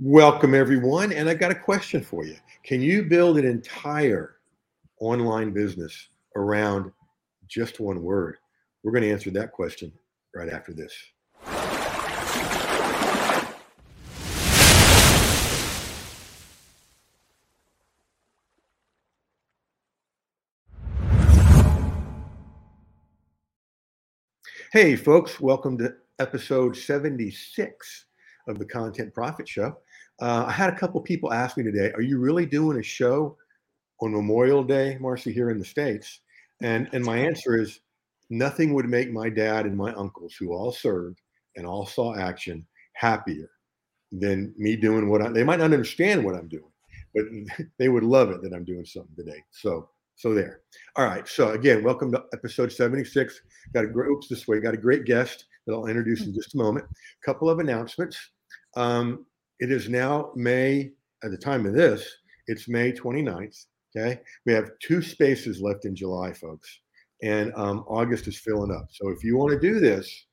Welcome, 0.00 0.54
everyone. 0.54 1.12
And 1.12 1.28
I've 1.28 1.40
got 1.40 1.50
a 1.50 1.56
question 1.56 2.04
for 2.04 2.24
you. 2.24 2.36
Can 2.62 2.80
you 2.80 3.02
build 3.02 3.36
an 3.36 3.44
entire 3.44 4.36
online 5.00 5.50
business 5.50 6.10
around 6.36 6.92
just 7.48 7.80
one 7.80 8.04
word? 8.04 8.36
We're 8.84 8.92
going 8.92 9.02
to 9.02 9.10
answer 9.10 9.32
that 9.32 9.50
question 9.50 9.92
right 10.32 10.48
after 10.48 10.72
this. 10.72 10.94
Hey, 24.70 24.94
folks, 24.94 25.40
welcome 25.40 25.76
to 25.78 25.96
episode 26.20 26.76
76 26.76 28.04
of 28.46 28.58
the 28.58 28.64
Content 28.64 29.14
Profit 29.14 29.48
Show. 29.48 29.76
Uh, 30.20 30.44
I 30.48 30.52
had 30.52 30.72
a 30.72 30.76
couple 30.76 31.00
people 31.00 31.32
ask 31.32 31.56
me 31.56 31.62
today, 31.62 31.92
"Are 31.92 32.02
you 32.02 32.18
really 32.18 32.46
doing 32.46 32.78
a 32.78 32.82
show 32.82 33.36
on 34.00 34.12
Memorial 34.12 34.64
Day, 34.64 34.98
Marci, 35.00 35.32
here 35.32 35.50
in 35.50 35.58
the 35.58 35.64
states?" 35.64 36.20
And 36.60 36.88
and 36.92 37.04
my 37.04 37.18
answer 37.18 37.60
is, 37.60 37.80
nothing 38.30 38.74
would 38.74 38.88
make 38.88 39.12
my 39.12 39.28
dad 39.28 39.66
and 39.66 39.76
my 39.76 39.92
uncles, 39.94 40.34
who 40.34 40.52
all 40.52 40.72
served 40.72 41.20
and 41.56 41.66
all 41.66 41.86
saw 41.86 42.14
action, 42.16 42.66
happier 42.94 43.50
than 44.12 44.54
me 44.56 44.76
doing 44.76 45.08
what 45.08 45.22
I. 45.22 45.28
They 45.30 45.44
might 45.44 45.58
not 45.58 45.66
understand 45.72 46.24
what 46.24 46.34
I'm 46.34 46.48
doing, 46.48 46.72
but 47.14 47.24
they 47.78 47.88
would 47.88 48.04
love 48.04 48.30
it 48.30 48.42
that 48.42 48.52
I'm 48.52 48.64
doing 48.64 48.84
something 48.84 49.14
today. 49.16 49.42
So 49.50 49.88
so 50.16 50.34
there. 50.34 50.62
All 50.96 51.06
right. 51.06 51.28
So 51.28 51.50
again, 51.52 51.84
welcome 51.84 52.10
to 52.10 52.24
episode 52.32 52.72
76. 52.72 53.40
Got 53.72 53.84
a 53.84 53.88
great 53.88 54.10
oops 54.10 54.26
this 54.28 54.48
way. 54.48 54.58
Got 54.58 54.74
a 54.74 54.78
great 54.78 55.04
guest 55.04 55.44
that 55.64 55.72
I'll 55.72 55.86
introduce 55.86 56.26
in 56.26 56.34
just 56.34 56.54
a 56.54 56.58
moment. 56.58 56.86
A 56.86 57.24
couple 57.24 57.48
of 57.48 57.60
announcements. 57.60 58.18
Um, 58.76 59.26
it 59.60 59.70
is 59.70 59.88
now 59.88 60.30
May 60.34 60.92
at 61.24 61.30
the 61.30 61.38
time 61.38 61.66
of 61.66 61.74
this. 61.74 62.06
It's 62.46 62.68
May 62.68 62.92
29th. 62.92 63.66
Okay. 63.96 64.20
We 64.46 64.52
have 64.52 64.70
two 64.80 65.02
spaces 65.02 65.60
left 65.60 65.84
in 65.84 65.96
July, 65.96 66.32
folks, 66.32 66.80
and 67.22 67.52
um, 67.56 67.84
August 67.88 68.28
is 68.28 68.38
filling 68.38 68.70
up. 68.70 68.86
So 68.92 69.08
if 69.08 69.24
you 69.24 69.36
want 69.36 69.52
to 69.52 69.60
do 69.60 69.80
this 69.80 70.26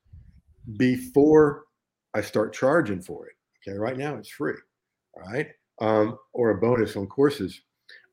before 0.76 1.64
I 2.14 2.20
start 2.20 2.52
charging 2.52 3.02
for 3.02 3.26
it, 3.26 3.34
okay, 3.66 3.76
right 3.76 3.96
now 3.96 4.16
it's 4.16 4.30
free. 4.30 4.54
All 5.14 5.22
right. 5.32 5.48
Um, 5.80 6.18
or 6.32 6.50
a 6.50 6.60
bonus 6.60 6.96
on 6.96 7.06
courses 7.06 7.60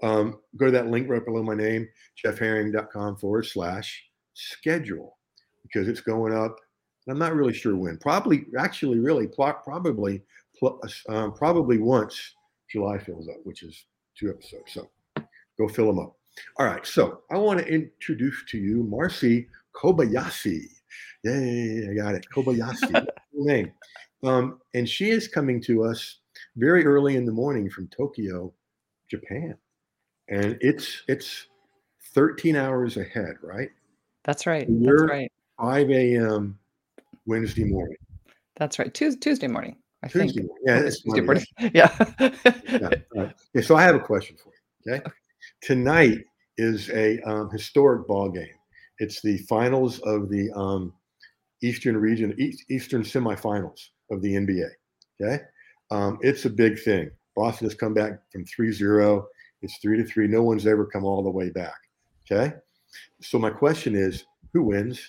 um, 0.04 0.40
go 0.58 0.66
to 0.66 0.72
that 0.72 0.88
link 0.88 1.10
right 1.10 1.24
below 1.24 1.42
my 1.42 1.56
name, 1.56 1.88
jeffherring.com 2.24 3.16
forward 3.18 3.46
slash 3.46 4.04
schedule, 4.34 5.18
because 5.64 5.88
it's 5.88 6.02
going 6.02 6.34
up. 6.34 6.58
I'm 7.10 7.18
not 7.18 7.36
really 7.36 7.54
sure 7.54 7.76
when. 7.76 7.98
Probably, 7.98 8.46
actually, 8.58 9.00
really, 9.00 9.28
probably, 9.28 10.22
um, 11.10 11.34
probably 11.34 11.78
once 11.78 12.36
July 12.70 12.98
fills 12.98 13.28
up, 13.28 13.38
which 13.44 13.64
is 13.64 13.86
two 14.18 14.30
episodes. 14.30 14.74
So 14.74 14.90
go 15.58 15.68
fill 15.68 15.88
them 15.88 16.00
up. 16.00 16.16
All 16.58 16.66
right. 16.66 16.86
So 16.86 17.22
I 17.32 17.38
want 17.38 17.60
to 17.60 17.68
introduce 17.68 18.44
to 18.50 18.58
you 18.58 18.84
Marci 18.84 19.48
Kobayashi. 19.76 20.66
Yay, 21.24 21.88
I 21.90 21.94
got 21.94 22.16
it. 22.16 22.26
Kobayashi. 22.34 23.06
name. 23.36 23.72
Um, 24.24 24.60
and 24.74 24.88
she 24.88 25.10
is 25.10 25.28
coming 25.28 25.60
to 25.64 25.84
us 25.84 26.20
very 26.56 26.86
early 26.86 27.16
in 27.16 27.26
the 27.26 27.32
morning 27.32 27.70
from 27.70 27.88
Tokyo, 27.88 28.54
Japan 29.10 29.58
and 30.30 30.58
it's 30.62 31.04
it's 31.08 31.48
13 32.14 32.56
hours 32.56 32.98
ahead, 32.98 33.36
right? 33.42 33.70
That's 34.24 34.46
right. 34.46 34.68
That's 34.70 35.02
right. 35.04 35.32
5 35.60 35.90
a.m. 35.92 36.58
Wednesday 37.26 37.64
morning. 37.64 37.98
That's 38.56 38.78
right. 38.80 38.94
Tuesday, 38.94 39.20
Tuesday 39.20 39.48
morning. 39.48 39.78
I 40.04 40.08
Tuesday 40.08 40.42
think. 40.42 40.52
Yeah, 40.66 40.80
it's. 40.80 41.04
Yeah. 41.74 41.96
yeah, 42.70 42.90
right. 43.16 43.34
yeah. 43.54 43.62
So 43.62 43.76
I 43.76 43.84
have 43.84 43.96
a 43.96 44.00
question 44.00 44.36
for 44.42 44.52
you. 44.86 44.94
Okay. 44.94 45.06
Tonight 45.62 46.20
is 46.58 46.90
a 46.90 47.20
um, 47.22 47.50
historic 47.50 48.08
ball 48.08 48.30
game. 48.30 48.48
It's 49.00 49.22
the 49.22 49.38
finals 49.50 50.00
of 50.00 50.30
the 50.30 50.52
um, 50.52 50.94
Eastern 51.62 51.98
region, 51.98 52.36
East, 52.38 52.66
Eastern 52.70 53.04
semifinals 53.04 53.90
of 54.12 54.22
the 54.22 54.34
NBA. 54.34 54.70
Okay. 55.22 55.44
Um, 55.92 56.20
it's 56.22 56.46
a 56.46 56.50
big 56.50 56.80
thing. 56.80 57.10
Boston 57.36 57.68
has 57.68 57.76
come 57.76 57.94
back 57.94 58.20
from 58.32 58.46
3 58.46 58.72
0 58.72 59.28
it's 59.64 59.78
three 59.78 59.98
to 59.98 60.04
three. 60.04 60.28
No 60.28 60.44
one's 60.44 60.68
ever 60.68 60.86
come 60.86 61.06
all 61.06 61.24
the 61.24 61.32
way 61.32 61.50
back. 61.50 61.74
Okay. 62.30 62.54
So 63.22 63.40
my 63.40 63.50
question 63.50 63.96
is, 63.96 64.26
who 64.52 64.64
wins? 64.64 65.02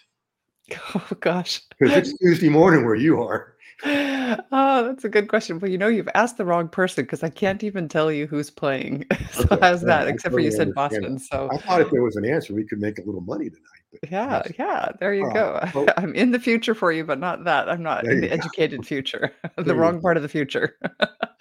Oh 0.94 1.06
gosh. 1.20 1.60
Because 1.78 1.94
it's 1.94 2.18
Tuesday 2.18 2.48
morning 2.48 2.86
where 2.86 2.94
you 2.94 3.22
are. 3.22 3.53
Oh, 3.84 4.84
that's 4.84 5.04
a 5.04 5.08
good 5.08 5.28
question. 5.28 5.58
Well, 5.58 5.70
you 5.70 5.78
know, 5.78 5.88
you've 5.88 6.08
asked 6.14 6.36
the 6.36 6.44
wrong 6.44 6.68
person 6.68 7.04
because 7.04 7.22
I 7.22 7.30
can't 7.30 7.62
even 7.64 7.88
tell 7.88 8.10
you 8.10 8.26
who's 8.26 8.50
playing. 8.50 9.04
so 9.32 9.44
okay. 9.44 9.58
how's 9.60 9.82
that? 9.82 10.08
Except 10.08 10.32
for 10.32 10.40
you 10.40 10.50
said 10.50 10.74
Boston. 10.74 11.18
So 11.18 11.48
I 11.52 11.58
thought 11.58 11.80
if 11.80 11.90
there 11.90 12.02
was 12.02 12.16
an 12.16 12.24
answer, 12.24 12.54
we 12.54 12.64
could 12.64 12.80
make 12.80 12.98
a 12.98 13.02
little 13.02 13.20
money 13.20 13.50
tonight. 13.50 14.10
yeah, 14.10 14.42
yes. 14.46 14.54
yeah. 14.58 14.92
There 15.00 15.14
you 15.14 15.30
go. 15.32 15.60
Well, 15.74 15.86
I'm 15.96 16.14
in 16.14 16.30
the 16.30 16.38
future 16.38 16.74
for 16.74 16.92
you, 16.92 17.04
but 17.04 17.18
not 17.18 17.44
that. 17.44 17.68
I'm 17.68 17.82
not 17.82 18.06
in 18.06 18.20
the 18.20 18.28
go. 18.28 18.34
educated 18.34 18.86
future. 18.86 19.32
the 19.56 19.74
wrong 19.74 20.00
part 20.00 20.16
of 20.16 20.22
the 20.22 20.28
future. 20.28 20.76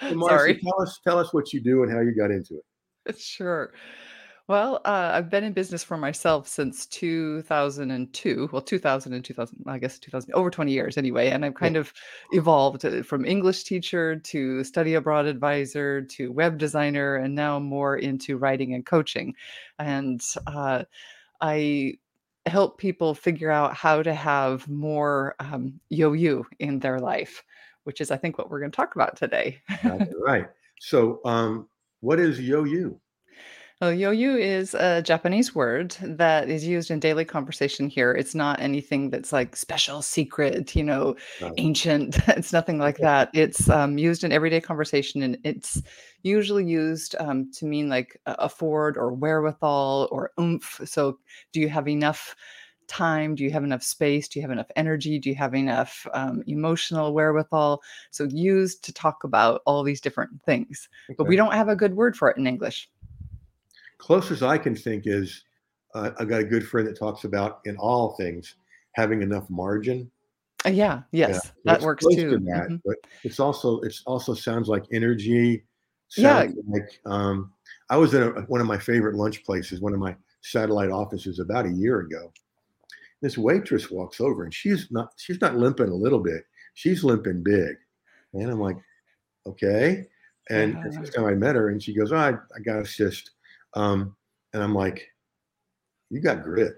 So 0.02 0.16
Marci, 0.16 0.30
Sorry. 0.30 0.60
Tell 0.60 0.82
us, 0.82 1.00
tell 1.06 1.20
us 1.20 1.34
what 1.34 1.54
you 1.54 1.62
do 1.62 1.84
and 1.84 1.92
how 1.92 2.02
you 2.02 2.16
got 2.16 2.32
into 2.32 2.56
it. 2.56 3.20
Sure. 3.20 3.74
Well, 4.50 4.82
uh, 4.84 5.12
I've 5.14 5.30
been 5.30 5.46
in 5.46 5.54
business 5.54 5.86
for 5.86 5.96
myself 5.96 6.50
since 6.50 6.86
2002. 6.88 8.50
Well, 8.52 8.62
2000 8.62 9.14
and 9.14 9.24
2000, 9.24 9.64
I 9.68 9.78
guess 9.78 9.98
2000, 10.00 10.34
over 10.34 10.50
20 10.50 10.70
years 10.70 10.98
anyway. 10.98 11.30
And 11.30 11.46
I've 11.46 11.54
kind 11.54 11.78
of 11.78 11.94
evolved 12.34 12.84
uh, 12.84 13.04
from 13.04 13.26
English 13.26 13.64
teacher 13.64 14.18
to 14.18 14.66
study 14.66 14.96
abroad 14.96 15.28
advisor 15.28 16.02
to 16.02 16.34
web 16.34 16.58
designer, 16.58 17.16
and 17.16 17.34
now 17.34 17.58
more 17.58 17.96
into 17.96 18.38
writing 18.38 18.74
and 18.74 18.86
coaching. 18.86 19.34
And 19.80 20.22
uh, 20.46 20.84
I 21.40 21.94
help 22.46 22.78
people 22.78 23.16
figure 23.16 23.50
out 23.50 23.74
how 23.74 24.04
to 24.04 24.14
have 24.14 24.68
more 24.68 25.36
um, 25.40 25.80
yoyu 25.90 26.44
in 26.60 26.80
their 26.80 27.00
life, 27.00 27.44
which 27.86 28.02
is, 28.02 28.12
I 28.12 28.18
think, 28.18 28.38
what 28.38 28.50
we're 28.50 28.60
going 28.60 28.72
to 28.72 28.76
talk 28.76 28.96
about 28.96 29.16
today. 29.16 29.62
right. 30.26 30.50
So, 30.82 31.22
um, 31.24 31.70
what 32.02 32.20
is 32.20 32.42
yo-yu? 32.42 33.00
Well, 33.84 33.92
yo-yu 33.92 34.38
is 34.38 34.76
a 34.76 35.02
Japanese 35.02 35.54
word 35.54 35.98
that 36.02 36.48
is 36.48 36.66
used 36.66 36.90
in 36.90 37.02
daily 37.02 37.26
conversation 37.26 37.90
here. 37.90 38.14
It's 38.14 38.34
not 38.34 38.62
anything 38.62 39.10
that's 39.10 39.34
like 39.34 39.58
special, 39.58 40.02
secret, 40.02 40.74
you 40.74 40.84
know, 40.86 41.18
ancient. 41.58 42.18
It's 42.30 42.54
nothing 42.54 42.80
like 42.80 43.00
that. 43.00 43.30
It's 43.34 43.70
um, 43.70 43.98
used 43.98 44.24
in 44.24 44.32
everyday 44.32 44.62
conversation, 44.62 45.22
and 45.22 45.38
it's 45.44 45.82
usually 46.22 46.64
used 46.64 47.18
um, 47.20 47.52
to 47.56 47.66
mean 47.66 47.90
like 47.90 48.18
afford 48.26 48.96
or 48.96 49.12
wherewithal 49.12 50.08
or 50.12 50.32
oomph. 50.40 50.80
So, 50.86 51.20
do 51.52 51.60
you 51.60 51.68
have 51.68 51.90
enough? 51.90 52.38
time? 52.88 53.34
Do 53.34 53.44
you 53.44 53.52
have 53.52 53.64
enough 53.64 53.82
space? 53.82 54.28
Do 54.28 54.40
you 54.40 54.44
have 54.44 54.52
enough 54.52 54.70
energy? 54.76 55.18
Do 55.18 55.30
you 55.30 55.36
have 55.36 55.56
enough 55.56 56.06
um, 56.14 56.44
emotional 56.48 57.14
wherewithal? 57.14 57.82
So 58.12 58.26
used 58.26 58.84
to 58.84 58.94
talk 58.94 59.24
about 59.24 59.62
all 59.66 59.84
these 59.84 60.02
different 60.02 60.32
things, 60.44 60.90
okay. 61.10 61.16
but 61.18 61.28
we 61.28 61.38
don't 61.38 61.54
have 61.54 61.70
a 61.70 61.78
good 61.78 61.96
word 61.96 62.16
for 62.16 62.30
it 62.30 62.38
in 62.38 62.46
English. 62.46 62.90
Closest 64.04 64.44
I 64.44 64.58
can 64.58 64.76
think 64.76 65.04
is 65.08 65.46
uh, 65.96 66.12
I've 66.20 66.28
got 66.28 66.42
a 66.42 66.44
good 66.44 66.68
friend 66.68 66.86
that 66.88 67.00
talks 67.00 67.24
about 67.24 67.62
in 67.64 67.78
all 67.78 68.16
things 68.18 68.56
having 68.96 69.22
enough 69.22 69.50
margin. 69.50 70.12
Uh, 70.66 70.72
yeah, 70.72 71.04
yes, 71.14 71.40
yeah. 71.64 71.74
that 71.74 71.82
works 71.82 72.04
too. 72.06 72.32
To 72.32 72.38
that, 72.38 72.66
mm-hmm. 72.66 72.76
But 72.84 72.98
it's 73.24 73.40
also 73.40 73.80
it's 73.80 74.04
also 74.06 74.34
sounds 74.34 74.68
like 74.68 74.84
energy. 74.92 75.64
Sounds 76.10 76.54
yeah. 76.54 76.62
like 76.68 77.00
um, 77.06 77.54
I 77.90 77.96
was 77.96 78.14
in 78.14 78.24
a, 78.24 78.30
one 78.42 78.60
of 78.60 78.68
my 78.68 78.78
favorite 78.78 79.16
lunch 79.16 79.46
places, 79.46 79.80
one 79.80 79.94
of 79.94 80.00
my 80.00 80.16
satellite 80.42 80.92
offices 80.92 81.40
about 81.40 81.66
a 81.66 81.72
year 81.72 82.02
ago, 82.02 82.34
this 83.22 83.38
waitress 83.38 83.90
walks 83.90 84.20
over 84.20 84.44
and 84.44 84.54
she's 84.54 84.92
not 84.92 85.14
she's 85.16 85.40
not 85.40 85.56
limping 85.56 85.88
a 85.88 85.96
little 85.96 86.20
bit. 86.20 86.44
She's 86.74 87.06
limping 87.06 87.42
big. 87.42 87.78
And 88.34 88.52
I'm 88.52 88.60
like, 88.60 88.78
okay. 89.48 90.08
And 90.50 90.74
yeah. 90.74 90.84
the 90.84 90.98
first 90.98 91.16
time 91.16 91.26
I 91.26 91.34
met 91.34 91.56
her, 91.56 91.70
and 91.70 91.82
she 91.82 91.94
goes, 91.94 92.12
oh, 92.12 92.18
I, 92.18 92.32
I 92.32 92.60
got 92.66 92.80
a 92.80 92.86
cyst. 92.86 93.32
Um, 93.76 94.16
and 94.54 94.62
I'm 94.62 94.76
like, 94.76 95.08
you 96.10 96.22
got 96.22 96.44
grit, 96.44 96.76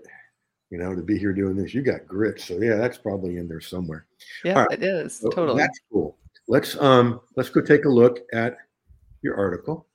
you 0.70 0.78
know, 0.78 0.96
to 0.96 1.02
be 1.02 1.18
here 1.18 1.34
doing 1.34 1.56
this. 1.56 1.74
You 1.74 1.82
got 1.82 2.08
grit. 2.08 2.40
So 2.40 2.62
yeah, 2.62 2.76
that's 2.76 2.98
probably 2.98 3.38
in 3.38 3.48
there 3.48 3.62
somewhere. 3.62 4.06
Yeah, 4.44 4.60
right. 4.60 4.72
it 4.72 4.84
is. 4.84 5.20
So 5.20 5.30
totally. 5.30 5.62
That's 5.62 5.80
cool. 5.92 6.18
Let's 6.48 6.80
um 6.80 7.22
let's 7.36 7.50
go 7.50 7.62
take 7.62 7.86
a 7.86 7.90
look 7.90 8.20
at 8.34 8.58
your 9.22 9.36
article. 9.36 9.88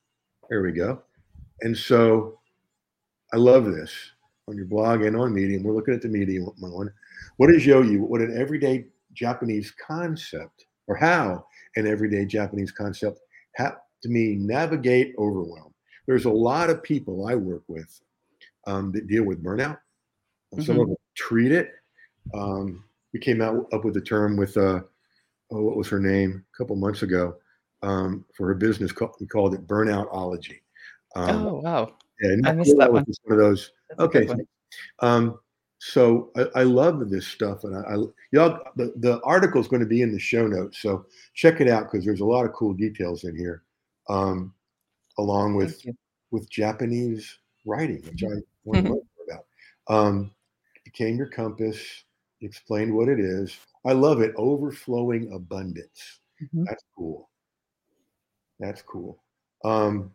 There 0.49 0.61
we 0.61 0.73
go. 0.73 1.01
And 1.61 1.75
so 1.75 2.39
I 3.33 3.37
love 3.37 3.65
this 3.65 3.93
on 4.47 4.57
your 4.57 4.65
blog 4.65 5.01
and 5.01 5.15
on 5.15 5.33
Medium. 5.33 5.63
We're 5.63 5.73
looking 5.73 5.93
at 5.93 6.01
the 6.01 6.09
Medium 6.09 6.45
one. 6.59 6.91
What 7.37 7.49
is 7.49 7.65
Yo-Yu? 7.65 8.03
What 8.03 8.21
an 8.21 8.37
everyday 8.37 8.85
Japanese 9.13 9.71
concept, 9.71 10.65
or 10.87 10.95
how 10.95 11.45
an 11.75 11.87
everyday 11.87 12.25
Japanese 12.25 12.71
concept 12.71 13.19
helped 13.55 13.79
me 14.05 14.35
navigate 14.35 15.15
overwhelm. 15.17 15.73
There's 16.11 16.25
a 16.25 16.31
lot 16.31 16.69
of 16.69 16.83
people 16.83 17.27
I 17.27 17.35
work 17.35 17.63
with 17.67 18.01
um, 18.67 18.91
that 18.91 19.07
deal 19.07 19.23
with 19.23 19.43
burnout. 19.43 19.77
Mm-hmm. 20.53 20.63
Some 20.63 20.79
of 20.79 20.87
them 20.87 20.97
treat 21.15 21.51
it. 21.51 21.71
Um, 22.33 22.83
we 23.13 23.19
came 23.19 23.41
out 23.41 23.67
up 23.73 23.83
with 23.83 23.93
the 23.93 24.01
term 24.01 24.37
with 24.37 24.55
uh, 24.57 24.81
oh, 25.51 25.61
what 25.61 25.77
was 25.77 25.87
her 25.89 25.99
name 25.99 26.43
a 26.53 26.57
couple 26.57 26.75
months 26.75 27.01
ago? 27.01 27.35
um, 27.83 28.25
for 28.35 28.47
her 28.47 28.53
business. 28.53 28.91
We 29.19 29.27
called 29.27 29.53
it 29.53 29.67
Burnoutology. 29.67 30.59
Um, 31.15 31.47
oh 31.47 31.61
wow! 31.63 31.93
Yeah, 32.21 32.35
I 32.45 32.53
missed 32.53 32.77
that 32.77 32.91
one. 32.91 33.05
One 33.23 33.39
of 33.39 33.43
those. 33.43 33.71
That's 33.89 34.01
okay. 34.01 34.29
Um, 34.99 35.39
so 35.79 36.31
I, 36.37 36.61
I, 36.61 36.63
love 36.63 37.09
this 37.09 37.27
stuff, 37.27 37.63
and 37.63 37.75
I, 37.75 37.81
I 37.81 37.95
y'all 38.31 38.59
the, 38.77 38.93
the 38.97 39.19
article 39.23 39.59
is 39.59 39.67
going 39.67 39.81
to 39.81 39.87
be 39.87 40.01
in 40.01 40.13
the 40.13 40.19
show 40.19 40.47
notes, 40.47 40.81
so 40.81 41.05
check 41.33 41.59
it 41.59 41.67
out 41.67 41.91
because 41.91 42.05
there's 42.05 42.21
a 42.21 42.25
lot 42.25 42.45
of 42.45 42.53
cool 42.53 42.73
details 42.73 43.25
in 43.25 43.35
here, 43.35 43.63
um, 44.07 44.53
along 45.17 45.55
with 45.55 45.83
with 46.31 46.49
Japanese 46.49 47.37
writing, 47.65 48.01
which 48.03 48.23
I 48.23 48.41
want 48.63 48.85
to 48.85 48.91
learn 48.93 49.01
about. 49.27 49.45
Um, 49.87 50.31
became 50.83 51.17
your 51.17 51.27
compass. 51.27 51.77
Explained 52.41 52.95
what 52.95 53.07
it 53.07 53.19
is. 53.19 53.55
I 53.85 53.93
love 53.93 54.21
it. 54.21 54.33
Overflowing 54.35 55.31
abundance. 55.33 56.19
Mm-hmm. 56.41 56.63
That's 56.63 56.83
cool. 56.97 57.29
That's 58.59 58.81
cool. 58.81 59.21
Um, 59.63 60.11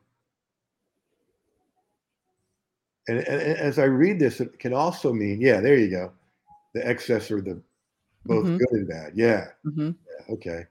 and, 3.08 3.18
and, 3.18 3.28
as 3.58 3.78
I 3.78 3.84
read 3.84 4.18
this, 4.18 4.40
it 4.40 4.58
can 4.58 4.72
also 4.72 5.12
mean, 5.12 5.40
yeah, 5.40 5.60
there 5.60 5.76
you 5.76 5.88
go, 5.88 6.12
the 6.74 6.86
excess 6.86 7.30
or 7.30 7.40
the 7.40 7.60
both 8.24 8.44
mm-hmm. 8.44 8.56
good 8.56 8.72
and 8.72 8.88
bad. 8.88 9.12
Yeah. 9.14 9.46
Mm-hmm. 9.64 9.90
yeah. 9.90 10.34
Okay. 10.34 10.66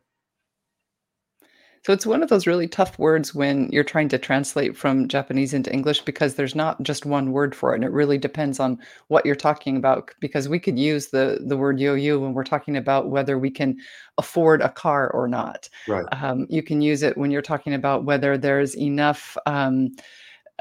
So 1.85 1.93
it's 1.93 2.07
one 2.07 2.23
of 2.23 2.29
those 2.29 2.47
really 2.47 2.67
tough 2.67 2.97
words 2.97 3.35
when 3.35 3.69
you're 3.71 3.83
trying 3.83 4.09
to 4.09 4.17
translate 4.17 4.75
from 4.75 5.07
Japanese 5.07 5.53
into 5.53 5.71
English 5.71 6.01
because 6.01 6.33
there's 6.33 6.55
not 6.55 6.81
just 6.81 7.05
one 7.05 7.31
word 7.31 7.53
for 7.53 7.73
it, 7.73 7.75
and 7.75 7.83
it 7.83 7.91
really 7.91 8.17
depends 8.17 8.59
on 8.59 8.79
what 9.09 9.23
you're 9.23 9.35
talking 9.35 9.77
about. 9.77 10.09
Because 10.19 10.49
we 10.49 10.57
could 10.57 10.79
use 10.79 11.09
the 11.09 11.43
the 11.45 11.55
word 11.55 11.79
yo-yo 11.79 12.17
when 12.17 12.33
we're 12.33 12.43
talking 12.43 12.75
about 12.75 13.11
whether 13.11 13.37
we 13.37 13.51
can 13.51 13.77
afford 14.17 14.63
a 14.63 14.69
car 14.69 15.11
or 15.11 15.27
not. 15.27 15.69
Right. 15.87 16.07
Um, 16.11 16.47
you 16.49 16.63
can 16.63 16.81
use 16.81 17.03
it 17.03 17.19
when 17.19 17.29
you're 17.29 17.43
talking 17.43 17.75
about 17.75 18.03
whether 18.03 18.35
there's 18.35 18.75
enough. 18.75 19.37
Um, 19.45 19.95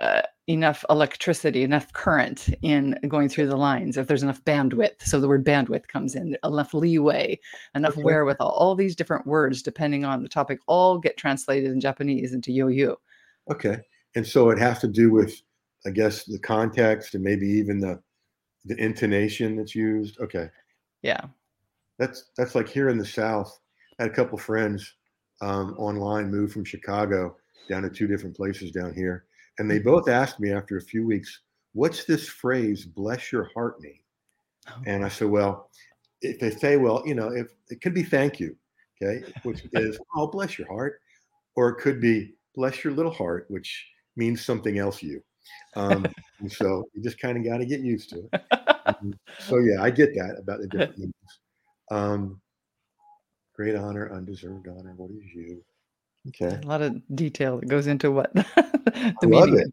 uh, 0.02 0.20
enough 0.46 0.84
electricity, 0.90 1.62
enough 1.62 1.92
current 1.92 2.48
in 2.62 2.98
going 3.08 3.28
through 3.28 3.46
the 3.46 3.56
lines, 3.56 3.96
if 3.96 4.06
there's 4.06 4.22
enough 4.22 4.44
bandwidth. 4.44 5.02
So 5.02 5.20
the 5.20 5.28
word 5.28 5.44
bandwidth 5.44 5.88
comes 5.88 6.14
in, 6.14 6.36
enough 6.44 6.74
leeway, 6.74 7.40
enough 7.74 7.94
okay. 7.94 8.02
wherewithal, 8.02 8.50
all 8.50 8.74
these 8.74 8.94
different 8.94 9.26
words, 9.26 9.62
depending 9.62 10.04
on 10.04 10.22
the 10.22 10.28
topic, 10.28 10.58
all 10.66 10.98
get 10.98 11.16
translated 11.16 11.70
in 11.70 11.80
Japanese 11.80 12.34
into 12.34 12.52
yo-yo. 12.52 12.96
Okay. 13.50 13.78
And 14.14 14.26
so 14.26 14.50
it 14.50 14.58
has 14.58 14.80
to 14.80 14.88
do 14.88 15.10
with, 15.10 15.40
I 15.86 15.90
guess, 15.90 16.24
the 16.24 16.38
context 16.38 17.14
and 17.14 17.24
maybe 17.24 17.46
even 17.46 17.80
the 17.80 18.00
the 18.66 18.76
intonation 18.76 19.56
that's 19.56 19.74
used. 19.74 20.18
Okay. 20.20 20.48
Yeah. 21.02 21.20
That's 21.98 22.30
that's 22.36 22.54
like 22.54 22.68
here 22.68 22.88
in 22.88 22.96
the 22.96 23.04
South. 23.04 23.58
I 23.98 24.04
had 24.04 24.12
a 24.12 24.14
couple 24.14 24.38
friends 24.38 24.94
um, 25.42 25.74
online 25.78 26.30
moved 26.30 26.54
from 26.54 26.64
Chicago 26.64 27.36
down 27.68 27.82
to 27.82 27.90
two 27.90 28.06
different 28.06 28.36
places 28.36 28.70
down 28.70 28.94
here 28.94 29.26
and 29.58 29.70
they 29.70 29.78
both 29.78 30.08
asked 30.08 30.40
me 30.40 30.52
after 30.52 30.76
a 30.76 30.82
few 30.82 31.06
weeks, 31.06 31.40
what's 31.72 32.04
this 32.04 32.28
phrase, 32.28 32.84
bless 32.84 33.30
your 33.30 33.50
heart 33.54 33.80
mean? 33.80 34.00
Oh. 34.68 34.82
And 34.86 35.04
I 35.04 35.08
said, 35.08 35.28
well, 35.28 35.70
if 36.22 36.40
they 36.40 36.50
say, 36.50 36.76
well, 36.76 37.02
you 37.06 37.14
know, 37.14 37.28
if 37.28 37.48
it 37.68 37.80
could 37.82 37.94
be 37.94 38.02
thank 38.02 38.40
you, 38.40 38.56
okay, 39.02 39.24
which 39.42 39.62
is, 39.72 39.98
oh, 40.16 40.26
bless 40.26 40.58
your 40.58 40.68
heart. 40.68 41.00
Or 41.56 41.68
it 41.68 41.76
could 41.76 42.00
be 42.00 42.34
bless 42.54 42.82
your 42.82 42.92
little 42.92 43.12
heart, 43.12 43.46
which 43.48 43.86
means 44.16 44.44
something 44.44 44.78
else 44.78 45.02
you. 45.02 45.22
Um, 45.76 46.06
and 46.40 46.50
so 46.50 46.84
you 46.94 47.02
just 47.02 47.20
kind 47.20 47.36
of 47.36 47.44
got 47.44 47.58
to 47.58 47.66
get 47.66 47.80
used 47.80 48.10
to 48.10 48.28
it. 48.32 48.42
Um, 48.86 49.14
so 49.38 49.60
yeah, 49.60 49.82
I 49.82 49.88
get 49.88 50.12
that 50.12 50.36
about 50.38 50.60
the 50.60 50.66
different 50.66 50.98
meanings. 50.98 51.14
Um, 51.90 52.38
great 53.56 53.74
honor, 53.74 54.12
undeserved 54.12 54.68
honor. 54.68 54.92
What 54.98 55.10
is 55.10 55.24
you? 55.34 55.64
Okay. 56.28 56.60
A 56.62 56.66
lot 56.66 56.82
of 56.82 57.00
detail 57.14 57.58
that 57.58 57.66
goes 57.66 57.86
into 57.86 58.10
what 58.10 58.30
I 58.94 59.26
love 59.26 59.52
it. 59.54 59.72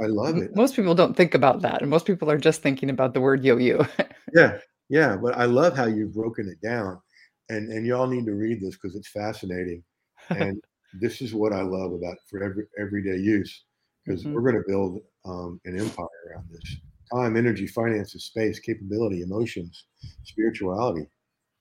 I 0.00 0.06
love 0.06 0.36
it. 0.38 0.54
Most 0.56 0.74
people 0.74 0.94
don't 0.94 1.16
think 1.16 1.34
about 1.34 1.62
that. 1.62 1.82
And 1.82 1.90
most 1.90 2.06
people 2.06 2.30
are 2.30 2.38
just 2.38 2.62
thinking 2.62 2.90
about 2.90 3.14
the 3.14 3.20
word 3.20 3.44
yo-yo. 3.44 3.86
yeah. 4.34 4.58
Yeah. 4.88 5.16
But 5.16 5.36
I 5.36 5.44
love 5.44 5.76
how 5.76 5.86
you've 5.86 6.14
broken 6.14 6.48
it 6.48 6.60
down. 6.66 7.00
And 7.48 7.70
and 7.72 7.86
y'all 7.86 8.06
need 8.06 8.26
to 8.26 8.32
read 8.32 8.60
this 8.60 8.76
because 8.76 8.96
it's 8.96 9.10
fascinating. 9.10 9.82
And 10.30 10.62
this 11.00 11.20
is 11.20 11.34
what 11.34 11.52
I 11.52 11.62
love 11.62 11.92
about 11.92 12.16
for 12.28 12.42
every 12.42 12.64
everyday 12.78 13.16
use. 13.16 13.64
Because 14.04 14.22
mm-hmm. 14.22 14.34
we're 14.34 14.42
going 14.42 14.62
to 14.62 14.68
build 14.68 15.00
um, 15.24 15.60
an 15.64 15.78
empire 15.78 16.06
around 16.28 16.48
this. 16.50 16.76
Time, 17.12 17.36
energy, 17.36 17.66
finances, 17.66 18.24
space, 18.24 18.58
capability, 18.60 19.22
emotions, 19.22 19.84
spirituality. 20.24 21.06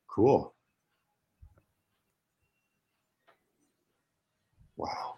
Cool. 0.08 0.54
Wow. 4.78 5.16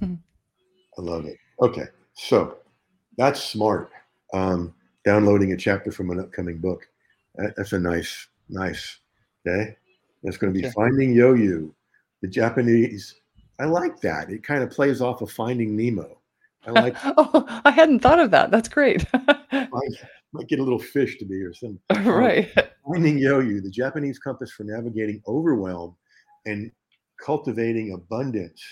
Hmm. 0.00 0.14
I 0.98 1.00
love 1.00 1.26
it. 1.26 1.36
Okay. 1.62 1.84
So 2.14 2.58
that's 3.16 3.42
smart. 3.42 3.90
Um, 4.34 4.74
downloading 5.04 5.52
a 5.52 5.56
chapter 5.56 5.92
from 5.92 6.10
an 6.10 6.20
upcoming 6.20 6.58
book. 6.58 6.86
That, 7.36 7.54
that's 7.56 7.72
a 7.72 7.78
nice, 7.78 8.28
nice. 8.48 8.98
Okay. 9.46 9.76
That's 10.22 10.36
going 10.36 10.52
to 10.52 10.58
be 10.58 10.66
okay. 10.66 10.74
Finding 10.74 11.12
Yo-Yo. 11.12 11.72
The 12.20 12.28
Japanese. 12.28 13.14
I 13.60 13.64
like 13.64 14.00
that. 14.00 14.30
It 14.30 14.42
kind 14.42 14.62
of 14.62 14.70
plays 14.70 15.00
off 15.00 15.22
of 15.22 15.30
Finding 15.30 15.76
Nemo. 15.76 16.18
I 16.66 16.72
like. 16.72 16.96
oh, 17.04 17.44
I 17.64 17.70
hadn't 17.70 18.00
thought 18.00 18.18
of 18.18 18.32
that. 18.32 18.50
That's 18.50 18.68
great. 18.68 19.06
might, 19.52 19.70
might 20.32 20.48
get 20.48 20.58
a 20.58 20.62
little 20.62 20.80
fish 20.80 21.16
to 21.18 21.24
be 21.24 21.40
or 21.42 21.54
something. 21.54 21.80
right. 22.04 22.50
Um, 22.58 22.64
Finding 22.92 23.18
Yo-Yo, 23.18 23.60
the 23.60 23.70
Japanese 23.70 24.18
compass 24.18 24.50
for 24.50 24.64
navigating 24.64 25.22
overwhelm 25.28 25.94
and 26.46 26.72
cultivating 27.20 27.92
abundance 27.92 28.62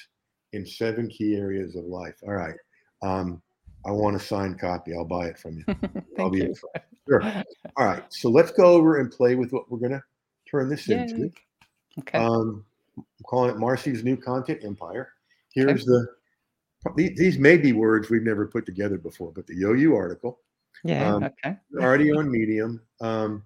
in 0.53 0.67
seven 0.67 1.09
key 1.09 1.37
areas 1.37 1.77
of 1.77 1.85
life. 1.85 2.15
All 2.23 2.35
right. 2.35 2.57
Um, 3.03 3.43
I 3.85 3.93
want 3.93 4.17
a 4.17 4.21
signed 4.21 4.59
copy. 4.59 4.95
I'll 4.95 5.05
buy 5.05 5.27
it 5.27 5.39
from 5.39 5.59
you. 5.59 5.65
I'll 6.19 6.31
be 6.31 6.39
you. 6.39 6.55
Sure. 7.09 7.23
All 7.77 7.87
right. 7.87 8.03
So 8.09 8.29
let's 8.29 8.51
go 8.51 8.65
over 8.65 8.99
and 8.99 9.11
play 9.11 9.37
with 9.37 9.53
what 9.53 9.71
we're 9.71 9.79
going 9.79 9.93
to 9.93 10.03
turn 10.51 10.69
this 10.69 10.89
Yay. 10.89 11.03
into. 11.03 11.31
Okay. 12.01 12.19
Um, 12.19 12.65
I'm 12.99 13.05
calling 13.27 13.51
it 13.51 13.59
Marcy's 13.59 14.03
New 14.03 14.17
Content 14.17 14.65
Empire. 14.65 15.13
Here's 15.55 15.89
okay. 15.89 16.07
the, 16.97 17.15
these 17.17 17.39
may 17.39 17.57
be 17.57 17.73
words 17.73 18.11
we've 18.11 18.23
never 18.23 18.47
put 18.47 18.67
together 18.67 18.99
before, 18.99 19.33
but 19.33 19.47
the 19.47 19.55
Yo-Yo 19.55 19.95
article. 19.95 20.41
Yeah. 20.85 21.15
Um, 21.15 21.25
okay. 21.25 21.57
already 21.81 22.11
on 22.11 22.31
Medium. 22.31 22.81
Um, 23.01 23.45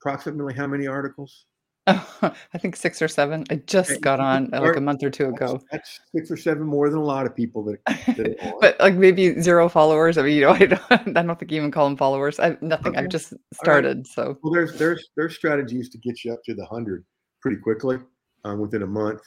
approximately 0.00 0.54
how 0.54 0.66
many 0.66 0.86
articles? 0.86 1.46
I 1.86 2.58
think 2.58 2.76
6 2.76 3.02
or 3.02 3.08
7. 3.08 3.44
I 3.50 3.56
just 3.66 4.00
got 4.00 4.20
on, 4.20 4.52
uh, 4.52 4.60
like, 4.60 4.76
a 4.76 4.80
month 4.80 5.02
or 5.02 5.10
2 5.10 5.28
ago. 5.28 5.60
That's 5.72 6.00
6 6.14 6.30
or 6.30 6.36
7 6.36 6.62
more 6.62 6.90
than 6.90 6.98
a 6.98 7.04
lot 7.04 7.26
of 7.26 7.34
people 7.34 7.64
that 7.64 7.84
that 8.16 8.56
But, 8.60 8.78
like, 8.80 8.94
maybe 8.94 9.40
0 9.40 9.68
followers. 9.68 10.18
I 10.18 10.22
mean, 10.22 10.36
you 10.36 10.42
know, 10.42 10.50
I 10.60 10.66
don't 10.66 11.16
I 11.16 11.22
don't 11.22 11.38
think 11.38 11.50
you 11.50 11.58
even 11.58 11.70
call 11.70 11.88
them 11.88 11.96
followers. 11.96 12.38
I 12.38 12.56
nothing. 12.60 12.96
I've 12.96 13.08
just 13.08 13.32
started, 13.54 14.06
so 14.06 14.38
Well, 14.42 14.52
there's 14.52 14.78
there's 14.78 15.10
there's 15.16 15.34
strategies 15.34 15.88
to 15.90 15.98
get 15.98 16.24
you 16.24 16.32
up 16.32 16.44
to 16.44 16.54
the 16.54 16.64
100 16.64 17.04
pretty 17.40 17.56
quickly, 17.56 17.98
um, 18.44 18.60
within 18.60 18.82
a 18.82 18.86
month, 18.86 19.22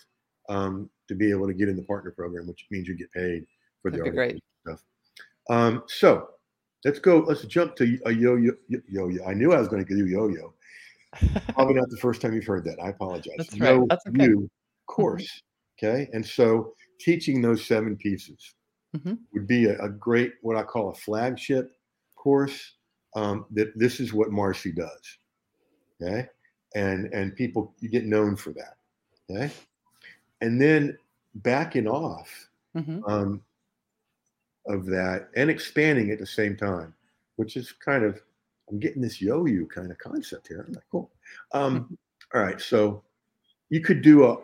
um, 0.49 0.89
to 1.07 1.15
be 1.15 1.31
able 1.31 1.47
to 1.47 1.53
get 1.53 1.69
in 1.69 1.75
the 1.75 1.83
partner 1.83 2.11
program, 2.11 2.47
which 2.47 2.65
means 2.69 2.87
you 2.87 2.95
get 2.95 3.11
paid 3.11 3.45
for 3.81 3.89
the 3.91 3.97
great. 3.97 4.41
stuff. 4.65 4.81
Um, 5.49 5.83
so 5.87 6.29
let's 6.85 6.99
go. 6.99 7.19
Let's 7.19 7.43
jump 7.45 7.75
to 7.77 7.99
a 8.05 8.11
yo-yo. 8.11 8.53
Yo-yo. 8.67 9.25
I 9.25 9.33
knew 9.33 9.53
I 9.53 9.59
was 9.59 9.67
going 9.67 9.83
to 9.83 9.95
do 9.95 10.05
yo-yo. 10.05 10.53
Probably 11.53 11.75
not 11.75 11.89
the 11.89 11.97
first 11.97 12.21
time 12.21 12.33
you've 12.33 12.45
heard 12.45 12.65
that. 12.65 12.79
I 12.81 12.89
apologize. 12.89 13.33
That's 13.37 13.59
right. 13.59 13.75
No 13.75 13.85
That's 13.89 14.05
okay. 14.07 14.27
new 14.27 14.49
course. 14.87 15.41
Okay. 15.77 16.07
And 16.13 16.25
so 16.25 16.73
teaching 16.99 17.41
those 17.41 17.65
seven 17.65 17.97
pieces 17.97 18.53
mm-hmm. 18.95 19.15
would 19.33 19.47
be 19.47 19.65
a, 19.65 19.79
a, 19.79 19.89
great, 19.89 20.33
what 20.41 20.55
I 20.55 20.63
call 20.63 20.89
a 20.89 20.93
flagship 20.93 21.71
course. 22.15 22.73
Um, 23.15 23.45
that 23.51 23.77
this 23.77 23.99
is 23.99 24.11
what 24.11 24.29
Marci 24.29 24.75
does. 24.75 25.17
Okay. 26.01 26.27
And 26.73 27.13
and 27.13 27.35
people 27.35 27.75
you 27.79 27.89
get 27.89 28.05
known 28.05 28.35
for 28.35 28.51
that. 28.53 28.77
Okay. 29.29 29.53
And 30.41 30.59
then 30.59 30.97
backing 31.35 31.87
off 31.87 32.49
mm-hmm. 32.75 33.03
um, 33.05 33.41
of 34.67 34.85
that 34.87 35.29
and 35.35 35.49
expanding 35.49 36.09
at 36.11 36.19
the 36.19 36.25
same 36.25 36.57
time, 36.57 36.93
which 37.35 37.55
is 37.55 37.71
kind 37.71 38.03
of 38.03 38.19
I'm 38.69 38.79
getting 38.79 39.01
this 39.01 39.21
yo-yo 39.21 39.65
kind 39.65 39.91
of 39.91 39.97
concept 39.97 40.47
here. 40.47 40.65
I'm 40.67 40.73
like, 40.73 40.83
cool. 40.91 41.11
Um, 41.51 41.97
all 42.33 42.41
right, 42.41 42.59
so 42.59 43.03
you 43.69 43.81
could 43.81 44.01
do 44.01 44.25
a, 44.25 44.37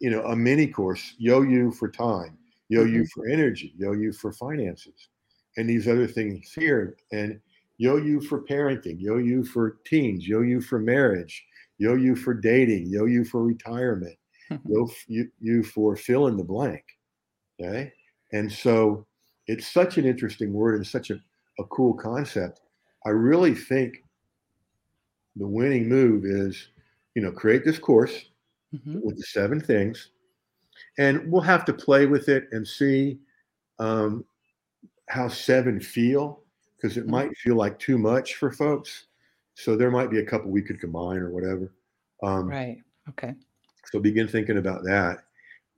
you 0.00 0.10
know, 0.10 0.22
a 0.24 0.36
mini 0.36 0.66
course, 0.66 1.14
yo-yo 1.18 1.70
for 1.70 1.88
time, 1.88 2.36
yo-yo 2.68 3.00
mm-hmm. 3.00 3.04
for 3.14 3.28
energy, 3.28 3.74
yo-yo 3.76 4.12
for 4.12 4.32
finances, 4.32 5.08
and 5.56 5.68
these 5.68 5.88
other 5.88 6.06
things 6.06 6.52
here, 6.52 6.96
and 7.12 7.40
yo-yo 7.78 8.20
for 8.20 8.42
parenting, 8.42 9.00
yo-yo 9.00 9.44
for 9.44 9.78
teens, 9.84 10.26
yo-yo 10.26 10.60
for 10.60 10.78
marriage, 10.78 11.44
yo-yo 11.78 12.14
for 12.14 12.34
dating, 12.34 12.86
yo-yo 12.86 13.24
for 13.24 13.44
retirement, 13.44 14.16
yo 14.68 14.88
you, 15.06 15.28
you 15.40 15.62
for 15.62 15.96
fill 15.96 16.26
in 16.26 16.36
the 16.36 16.44
blank. 16.44 16.84
Okay, 17.60 17.92
and 18.32 18.50
so 18.50 19.06
it's 19.46 19.68
such 19.68 19.96
an 19.96 20.04
interesting 20.04 20.52
word 20.52 20.74
and 20.74 20.86
such 20.86 21.10
a, 21.10 21.20
a 21.58 21.64
cool 21.64 21.94
concept 21.94 22.60
I 23.06 23.10
really 23.10 23.54
think 23.54 24.04
the 25.36 25.46
winning 25.46 25.88
move 25.88 26.24
is, 26.24 26.68
you 27.14 27.22
know, 27.22 27.30
create 27.32 27.64
this 27.64 27.78
course 27.78 28.26
mm-hmm. 28.74 29.00
with 29.02 29.16
the 29.16 29.22
seven 29.24 29.60
things 29.60 30.10
and 30.98 31.30
we'll 31.30 31.42
have 31.42 31.64
to 31.66 31.72
play 31.72 32.06
with 32.06 32.28
it 32.28 32.48
and 32.52 32.66
see 32.66 33.18
um, 33.78 34.24
how 35.08 35.28
seven 35.28 35.80
feel 35.80 36.40
because 36.76 36.96
it 36.96 37.06
Mhm. 37.06 37.10
might 37.10 37.36
feel 37.38 37.56
like 37.56 37.78
too 37.78 37.98
much 37.98 38.36
for 38.36 38.50
folks. 38.50 39.06
So 39.54 39.76
there 39.76 39.90
might 39.90 40.10
be 40.10 40.18
a 40.18 40.24
couple 40.24 40.50
we 40.50 40.62
could 40.62 40.80
combine 40.80 41.18
or 41.18 41.30
whatever. 41.30 41.72
Um, 42.22 42.48
Right. 42.48 42.82
Okay. 43.08 43.34
so 43.90 44.00
begin 44.00 44.26
thinking 44.28 44.58
about 44.58 44.82
that. 44.84 45.24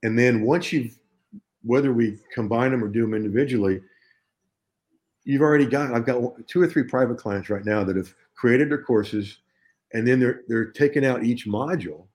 And 0.03 0.19
then 0.19 0.43
once 0.43 0.73
you've, 0.73 0.99
whether 1.63 1.93
we 1.93 2.19
combine 2.33 2.71
them 2.71 2.85
or 2.85 2.89
do 2.89 3.01
them 3.03 3.15
individually, 3.15 3.83
you've 5.27 5.43
already 5.43 5.67
got, 5.67 5.93
I've 5.93 6.07
got 6.07 6.23
two 6.47 6.63
or 6.63 6.69
three 6.69 6.85
private 6.85 7.19
clients 7.19 7.51
right 7.51 7.65
now 7.65 7.85
that 7.85 7.97
have 7.97 8.15
created 8.37 8.71
their 8.71 8.83
courses 8.83 9.39
and 9.93 10.07
then 10.07 10.21
they're, 10.21 10.43
they're 10.49 10.71
taking 10.71 11.05
out 11.05 11.25
each 11.25 11.47
module 11.47 12.07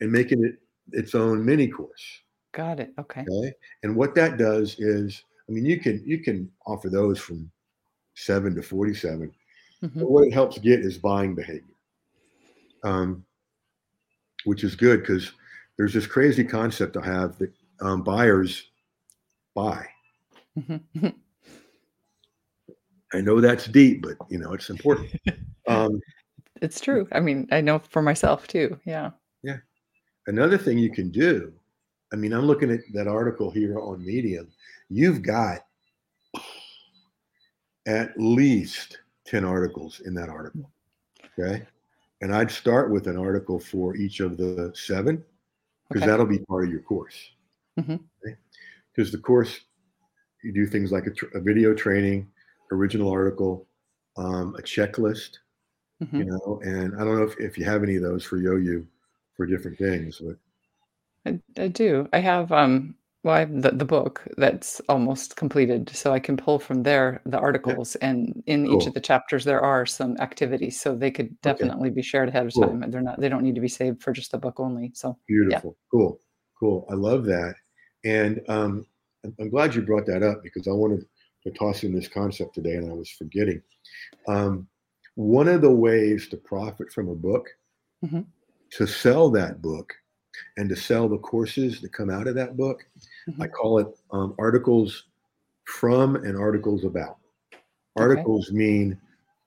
and 0.00 0.10
making 0.10 0.44
it 0.44 0.54
its 0.92 1.14
own 1.14 1.44
mini 1.44 1.68
course. 1.68 2.22
Got 2.52 2.80
it. 2.80 2.92
Okay. 2.98 3.22
Okay. 3.22 3.52
And 3.82 3.94
what 3.94 4.14
that 4.14 4.38
does 4.38 4.78
is, 4.78 5.24
I 5.48 5.52
mean, 5.52 5.66
you 5.66 5.80
can, 5.80 6.02
you 6.06 6.18
can 6.18 6.50
offer 6.66 6.88
those 6.88 7.18
from 7.18 7.50
seven 8.14 8.54
to 8.54 8.62
47. 8.62 9.32
Mhm. 9.82 9.94
But 9.94 10.10
what 10.10 10.26
it 10.26 10.32
helps 10.32 10.58
get 10.58 10.80
is 10.80 10.96
buying 10.96 11.34
behavior, 11.34 11.74
um, 12.84 13.24
which 14.44 14.62
is 14.62 14.76
good 14.76 15.00
because 15.00 15.32
there's 15.76 15.94
this 15.94 16.06
crazy 16.06 16.44
concept 16.44 16.96
I 16.96 17.04
have 17.04 17.36
that 17.38 17.52
um, 17.80 18.02
buyers 18.02 18.70
buy. 19.54 19.88
Mhm. 20.56 21.14
I 23.12 23.20
know 23.20 23.40
that's 23.40 23.66
deep, 23.66 24.02
but 24.02 24.16
you 24.28 24.38
know 24.38 24.52
it's 24.52 24.70
important. 24.70 25.10
Um, 25.68 26.00
It's 26.62 26.80
true. 26.80 27.06
I 27.12 27.20
mean, 27.20 27.46
I 27.52 27.60
know 27.60 27.78
for 27.78 28.02
myself 28.02 28.48
too. 28.48 28.80
Yeah. 28.84 29.10
Yeah. 29.44 29.58
Another 30.26 30.58
thing 30.58 30.78
you 30.78 30.90
can 30.90 31.10
do, 31.10 31.52
I 32.12 32.16
mean, 32.16 32.32
I'm 32.32 32.44
looking 32.44 32.72
at 32.72 32.80
that 32.92 33.06
article 33.06 33.50
here 33.52 33.78
on 33.78 34.04
Medium. 34.04 34.48
You've 34.88 35.22
got 35.22 35.60
at 37.86 38.18
least 38.18 38.98
10 39.26 39.44
articles 39.44 40.00
in 40.04 40.14
that 40.14 40.28
article. 40.28 40.68
Okay. 41.38 41.62
And 42.20 42.34
I'd 42.34 42.50
start 42.50 42.90
with 42.90 43.06
an 43.06 43.16
article 43.16 43.60
for 43.60 43.94
each 43.96 44.18
of 44.20 44.36
the 44.36 44.72
seven 44.74 45.22
because 45.88 46.02
Okay. 46.02 46.10
that'll 46.10 46.26
be 46.26 46.40
part 46.40 46.64
of 46.64 46.70
your 46.70 46.82
course. 46.82 47.30
Mhm. 47.78 48.00
Because 48.92 49.12
the 49.12 49.18
course, 49.18 49.60
you 50.42 50.52
do 50.52 50.66
things 50.66 50.90
like 50.90 51.06
a, 51.06 51.10
tr- 51.10 51.36
a 51.36 51.40
video 51.40 51.74
training, 51.74 52.28
original 52.72 53.10
article, 53.10 53.66
um, 54.16 54.54
a 54.56 54.62
checklist, 54.62 55.38
you 56.16 56.24
Mhm. 56.24 56.26
know, 56.26 56.60
and 56.64 56.94
I 56.96 57.04
don't 57.04 57.16
know 57.18 57.24
if, 57.24 57.38
if 57.40 57.58
you 57.58 57.64
have 57.66 57.82
any 57.84 57.96
of 57.96 58.02
those 58.02 58.24
for 58.24 58.38
Yo-Yo 58.38 58.84
for 59.36 59.46
different 59.46 59.78
things, 59.78 60.20
but 60.20 60.36
I, 61.26 61.40
I 61.62 61.68
do. 61.68 62.08
I 62.12 62.18
have 62.20 62.52
um 62.52 62.96
well, 63.22 63.34
I 63.34 63.40
have 63.40 63.60
the, 63.62 63.70
the 63.72 63.84
book 63.84 64.26
that's 64.38 64.80
almost 64.88 65.36
completed, 65.36 65.90
so 65.90 66.10
I 66.12 66.20
can 66.20 66.38
pull 66.38 66.58
from 66.58 66.82
there 66.84 67.20
the 67.26 67.38
articles, 67.38 67.94
and 67.96 68.42
in 68.46 68.64
each 68.66 68.86
of 68.86 68.94
the 68.94 69.00
chapters 69.00 69.44
there 69.44 69.60
are 69.60 69.84
some 69.84 70.16
activities, 70.18 70.80
so 70.80 70.94
they 70.96 71.10
could 71.10 71.38
definitely 71.42 71.90
be 71.90 72.00
shared 72.02 72.30
ahead 72.30 72.46
of 72.46 72.54
Cool. 72.54 72.80
time. 72.80 72.90
They're 72.90 73.02
not 73.02 73.20
they 73.20 73.28
don't 73.28 73.42
need 73.42 73.54
to 73.56 73.60
be 73.60 73.68
saved 73.68 74.02
for 74.02 74.12
just 74.12 74.30
the 74.32 74.38
book 74.38 74.58
only. 74.58 74.92
So 74.94 75.18
Beautiful. 75.28 75.76
Cool. 75.90 76.18
Cool. 76.58 76.86
I 76.90 76.94
love 76.94 77.24
that. 77.26 77.54
And 78.04 78.40
um, 78.48 78.86
I'm- 79.24 79.34
I'm 79.38 79.50
glad 79.50 79.74
you 79.74 79.82
brought 79.82 80.06
that 80.06 80.22
up 80.22 80.42
because 80.42 80.66
I 80.66 80.72
wanted 80.72 81.04
to 81.42 81.50
toss 81.50 81.84
in 81.84 81.94
this 81.94 82.08
concept 82.08 82.54
today 82.54 82.74
and 82.74 82.90
I 82.90 82.94
was 82.94 83.10
forgetting. 83.10 83.62
Um, 84.28 84.68
one 85.14 85.48
of 85.48 85.60
the 85.60 85.70
ways 85.70 86.28
to 86.28 86.36
profit 86.36 86.92
from 86.92 87.08
a 87.08 87.14
book, 87.14 87.48
Mhm. 88.04 88.26
to 88.72 88.86
sell 88.86 89.30
that 89.30 89.60
book 89.60 89.94
and 90.56 90.68
to 90.68 90.76
sell 90.76 91.08
the 91.08 91.18
courses 91.18 91.80
that 91.80 91.92
come 91.92 92.10
out 92.10 92.26
of 92.26 92.34
that 92.36 92.56
book, 92.56 92.86
I 93.38 93.46
Mhm. 93.46 93.52
call 93.52 93.78
it 93.78 93.88
um, 94.10 94.34
articles 94.38 95.04
from 95.64 96.16
and 96.16 96.36
articles 96.36 96.84
about. 96.84 97.18
Articles 97.96 98.52
mean 98.52 99.00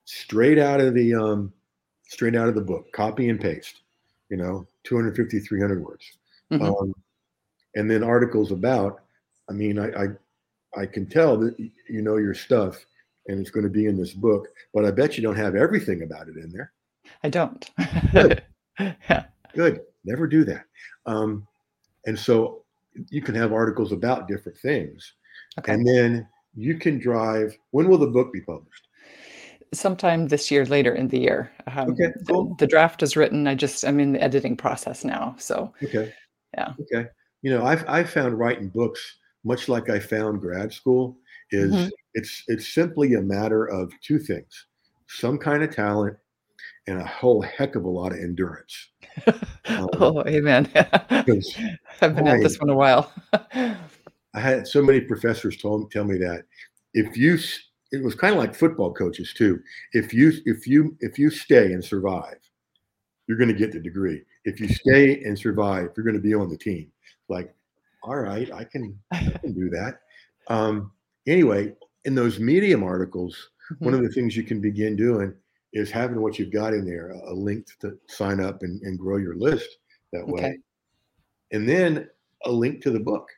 straight 0.04 0.58
out 0.58 0.80
of 0.80 0.94
the 0.94 1.14
um, 1.14 1.52
straight 2.08 2.36
out 2.36 2.48
of 2.48 2.54
the 2.54 2.60
book, 2.60 2.92
copy 2.92 3.28
and 3.28 3.40
paste, 3.40 3.82
you 4.28 4.36
know, 4.36 4.66
250, 4.84 5.40
300 5.40 5.82
words. 5.82 6.18
Mhm. 6.50 6.60
Um, 6.60 6.94
and 7.74 7.90
then 7.90 8.04
articles 8.04 8.52
about, 8.52 9.00
I 9.48 9.52
mean, 9.52 9.78
I, 9.78 10.04
I, 10.04 10.08
I 10.76 10.86
can 10.86 11.06
tell 11.08 11.36
that 11.38 11.58
you 11.58 12.02
know 12.02 12.16
your 12.16 12.34
stuff 12.34 12.84
and 13.28 13.40
it's 13.40 13.50
going 13.50 13.64
to 13.64 13.70
be 13.70 13.86
in 13.86 13.96
this 13.96 14.12
book, 14.12 14.48
but 14.72 14.84
I 14.84 14.90
bet 14.90 15.16
you 15.16 15.22
don't 15.22 15.36
have 15.36 15.54
everything 15.54 16.02
about 16.02 16.28
it 16.28 16.36
in 16.36 16.50
there. 16.52 16.72
I 17.22 17.28
don't. 17.30 17.70
Good. 18.12 18.42
yeah. 18.78 19.24
Good. 19.54 19.80
Never 20.04 20.26
do 20.26 20.44
that. 20.44 20.64
Um, 21.06 21.46
and 22.06 22.18
so 22.18 22.64
you 23.10 23.22
can 23.22 23.34
have 23.34 23.52
articles 23.52 23.92
about 23.92 24.28
different 24.28 24.58
things. 24.58 25.14
Okay. 25.58 25.72
And 25.72 25.86
then 25.86 26.28
you 26.54 26.76
can 26.78 26.98
drive. 26.98 27.56
When 27.70 27.88
will 27.88 27.98
the 27.98 28.06
book 28.06 28.32
be 28.32 28.40
published? 28.42 28.88
Sometime 29.72 30.28
this 30.28 30.50
year, 30.50 30.64
later 30.66 30.94
in 30.94 31.08
the 31.08 31.18
year. 31.18 31.50
Um, 31.66 31.90
Okay, 31.90 32.12
the- 32.14 32.24
cool. 32.32 32.54
the, 32.58 32.66
draft 32.66 33.02
is 33.02 33.16
written. 33.16 33.46
I 33.48 33.54
just 33.54 33.84
I'm 33.84 33.98
in 34.00 34.12
the 34.12 34.22
editing 34.22 34.56
process 34.56 35.04
now. 35.04 35.34
So 35.38 35.72
Okay. 35.82 36.12
Yeah. 36.54 36.74
Okay. 36.80 37.08
You 37.42 37.50
know, 37.50 37.64
I've 37.64 37.84
I 37.88 38.04
found 38.04 38.38
writing 38.38 38.68
books 38.68 39.16
much 39.44 39.68
like 39.68 39.88
I 39.90 39.98
found 39.98 40.40
grad 40.40 40.72
school 40.72 41.18
is 41.50 41.72
Mhm. 41.72 41.90
it's 42.14 42.42
it's 42.48 42.68
simply 42.74 43.14
a 43.14 43.22
matter 43.22 43.66
of 43.66 43.92
two 44.00 44.18
things: 44.18 44.66
some 45.06 45.38
kind 45.38 45.62
of 45.62 45.74
talent 45.74 46.16
and 46.86 47.00
a 47.00 47.04
whole 47.06 47.42
heck 47.42 47.76
of 47.76 47.84
a 47.84 47.88
lot 47.90 48.12
of 48.12 48.18
endurance. 48.18 48.90
Um, 49.66 49.88
oh, 49.94 50.22
amen. 50.26 50.70
I've 50.74 51.24
been 51.24 52.26
at 52.28 52.42
this 52.42 52.60
one 52.60 52.68
a 52.68 52.74
while. 52.74 53.10
I 54.34 54.40
had 54.40 54.68
so 54.68 54.82
many 54.82 55.00
professors 55.00 55.56
told 55.56 55.90
tell 55.90 56.04
me 56.04 56.18
that 56.18 56.44
if 56.92 57.16
you 57.16 57.38
it 57.92 58.02
was 58.04 58.14
kind 58.14 58.34
of 58.34 58.38
like 58.38 58.54
football 58.54 58.92
coaches 58.92 59.32
too. 59.32 59.60
If 59.92 60.12
you 60.12 60.32
if 60.44 60.66
you 60.66 60.96
if 61.00 61.18
you 61.18 61.30
stay 61.30 61.72
and 61.72 61.82
survive, 61.82 62.38
you're 63.26 63.38
going 63.38 63.52
to 63.52 63.58
get 63.58 63.72
the 63.72 63.80
degree. 63.80 64.22
If 64.44 64.60
you 64.60 64.68
stay 64.82 65.22
and 65.22 65.38
survive, 65.38 65.90
you're 65.96 66.04
going 66.04 66.16
to 66.16 66.20
be 66.20 66.34
on 66.34 66.50
the 66.50 66.58
team. 66.58 66.90
Like, 67.28 67.54
all 68.04 68.16
right, 68.16 68.50
I 68.52 68.64
can 68.64 68.98
I 69.12 69.30
can 69.40 69.52
do 69.52 69.70
that. 69.70 70.00
Um, 70.48 70.92
anyway, 71.26 71.72
in 72.04 72.14
those 72.14 72.38
medium 72.38 72.82
articles, 72.82 73.50
one 73.78 73.94
of 73.94 74.02
the 74.02 74.10
things 74.10 74.36
you 74.36 74.42
can 74.42 74.60
begin 74.60 74.94
doing 74.94 75.34
is 75.72 75.90
having 75.90 76.20
what 76.20 76.38
you've 76.38 76.52
got 76.52 76.72
in 76.74 76.84
there, 76.84 77.10
a 77.10 77.32
link 77.32 77.66
to 77.80 77.98
sign 78.06 78.40
up 78.40 78.62
and, 78.62 78.80
and 78.82 78.98
grow 78.98 79.16
your 79.16 79.34
list 79.36 79.78
that 80.12 80.26
way. 80.26 80.40
Okay. 80.40 80.58
And 81.50 81.68
then 81.68 82.08
a 82.44 82.50
link 82.50 82.82
to 82.82 82.90
the 82.90 83.00
book, 83.00 83.28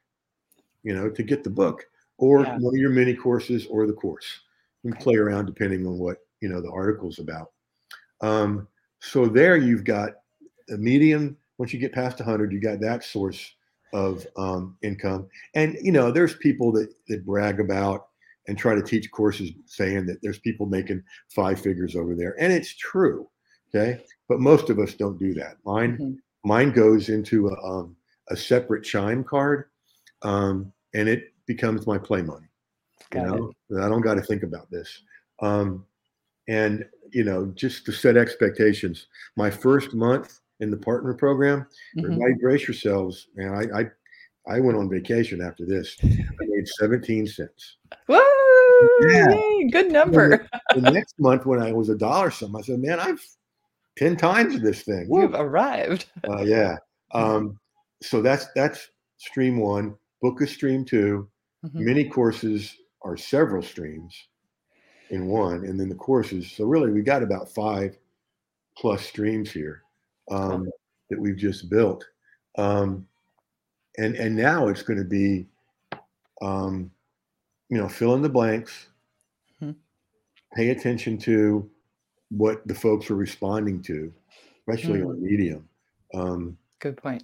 you 0.82 0.94
know, 0.94 1.08
to 1.08 1.23
get 1.23 1.44
the 1.44 1.50
book 1.50 1.85
or 2.18 2.42
Yeah. 2.42 2.58
one 2.58 2.75
of 2.75 2.80
your 2.80 2.90
mini 2.90 3.14
courses 3.14 3.66
or 3.66 3.87
the 3.87 3.92
course. 3.92 4.40
You 4.82 4.92
can 4.92 5.00
play 5.00 5.16
around 5.16 5.46
depending 5.46 5.87
on 5.87 5.99
what, 5.99 6.18
you 6.40 6.49
know, 6.49 6.61
the 6.61 6.70
article's 6.70 7.18
about. 7.18 7.52
Um, 8.20 8.68
so 9.00 9.26
there 9.26 9.56
you've 9.56 9.85
got 9.85 10.16
a 10.70 10.76
medium. 10.76 11.37
Once 11.58 11.73
you 11.73 11.78
get 11.78 11.92
past 11.92 12.18
100, 12.18 12.52
you 12.52 12.61
got 12.61 12.80
that 12.80 13.02
source 13.04 13.54
of 13.96 14.26
um, 14.36 14.76
income. 14.82 15.26
And, 15.54 15.78
you 15.80 15.90
know, 15.90 16.10
there's 16.10 16.36
people 16.36 16.70
that, 16.72 16.92
that 17.08 17.24
brag 17.24 17.60
about 17.60 18.08
and 18.46 18.56
try 18.56 18.74
to 18.74 18.82
teach 18.82 19.10
courses 19.10 19.50
saying 19.64 20.04
that 20.06 20.20
there's 20.22 20.38
people 20.38 20.66
making 20.66 21.02
five 21.34 21.58
figures 21.58 21.96
over 21.96 22.14
there. 22.14 22.36
And 22.38 22.52
it's 22.52 22.76
true. 22.76 23.26
Okay. 23.74 24.04
But 24.28 24.40
most 24.40 24.68
of 24.68 24.78
us 24.78 24.94
don't 24.94 25.18
do 25.18 25.32
that. 25.34 25.56
Mine, 25.64 25.96
Mhm. 25.98 26.18
mine 26.44 26.72
goes 26.72 27.08
into 27.08 27.48
a, 27.48 27.56
um, 27.64 27.96
a 28.28 28.36
separate 28.36 28.84
chime 28.84 29.24
card 29.24 29.64
um, 30.22 30.72
and 30.94 31.08
it 31.08 31.32
becomes 31.46 31.86
my 31.86 31.98
play 31.98 32.20
money. 32.22 32.46
You 33.14 33.20
Got 33.20 33.26
it. 33.26 33.40
know, 33.70 33.84
I 33.84 33.88
don't 33.88 34.02
got 34.02 34.14
to 34.14 34.22
think 34.22 34.42
about 34.42 34.70
this. 34.70 35.02
Um, 35.40 35.86
and, 36.48 36.84
you 37.12 37.24
know, 37.24 37.46
just 37.54 37.86
to 37.86 37.92
set 37.92 38.16
expectations, 38.16 39.06
my 39.36 39.50
first 39.50 39.94
month 39.94 40.40
in 40.60 40.70
the 40.70 40.76
partner 40.76 41.14
program, 41.14 41.66
Mhm. 41.96 42.04
everybody 42.04 42.34
brace 42.34 42.66
yourselves. 42.66 43.28
Man, 43.34 43.54
I, 43.54 43.80
I, 43.80 43.90
I 44.56 44.60
went 44.60 44.78
on 44.78 44.88
vacation 44.88 45.40
after 45.42 45.64
this. 45.66 45.96
I 46.02 46.08
made 46.40 46.66
17 46.68 47.26
cents. 47.26 47.76
Woo! 48.08 48.18
Yeah. 49.08 49.30
Yay, 49.30 49.68
good 49.70 49.90
number. 49.90 50.46
The 50.75 50.80
next 50.90 51.18
month 51.18 51.46
when 51.46 51.60
I 51.60 51.72
was 51.72 51.88
a 51.88 51.96
dollar 51.96 52.30
something, 52.30 52.60
I 52.60 52.62
said, 52.62 52.78
man, 52.80 53.00
I've 53.00 53.25
10 53.96 54.16
times 54.16 54.60
this 54.60 54.82
thing. 54.82 55.06
Woo. 55.08 55.22
You've 55.22 55.34
arrived. 55.34 56.06
Uh, 56.28 56.42
yeah. 56.42 56.76
Um, 57.12 57.58
so 58.02 58.20
that's 58.20 58.46
that's 58.56 58.90
stream 59.16 59.58
one. 59.60 59.94
Book 60.20 60.42
is 60.42 60.50
stream 60.50 60.84
two. 60.84 61.28
Mhm. 61.64 61.75
Mini 61.75 62.04
courses 62.08 62.76
are 63.02 63.16
several 63.16 63.62
streams 63.62 64.12
in 65.10 65.28
one, 65.28 65.64
and 65.64 65.78
then 65.78 65.88
the 65.88 65.94
courses. 65.94 66.50
So 66.50 66.64
really, 66.64 66.90
we 66.90 67.02
got 67.02 67.22
about 67.22 67.48
five 67.54 67.96
plus 68.76 69.02
streams 69.06 69.52
here 69.52 69.82
um, 70.30 70.71
that 71.11 71.18
we've 71.18 71.37
just 71.37 71.68
built, 71.71 72.04
um, 72.59 73.06
and 73.99 74.14
and 74.16 74.35
now 74.37 74.68
it's 74.68 74.83
going 74.83 74.99
to 74.99 75.04
be, 75.04 75.47
um, 76.42 76.90
you 77.68 77.78
know, 77.78 77.88
fill 77.88 78.14
in 78.14 78.23
the 78.23 78.28
blanks. 78.28 78.88
Mhm. 79.62 79.75
Pay 80.54 80.71
attention 80.71 81.18
to 81.18 81.68
what 82.30 82.66
the 82.66 82.75
folks 82.75 83.11
are 83.11 83.14
responding 83.16 83.80
to, 83.83 84.12
especially 84.61 85.02
on 85.02 85.23
Medium. 85.23 85.68
Um, 86.14 86.59
Good 86.80 86.97
point. 86.97 87.23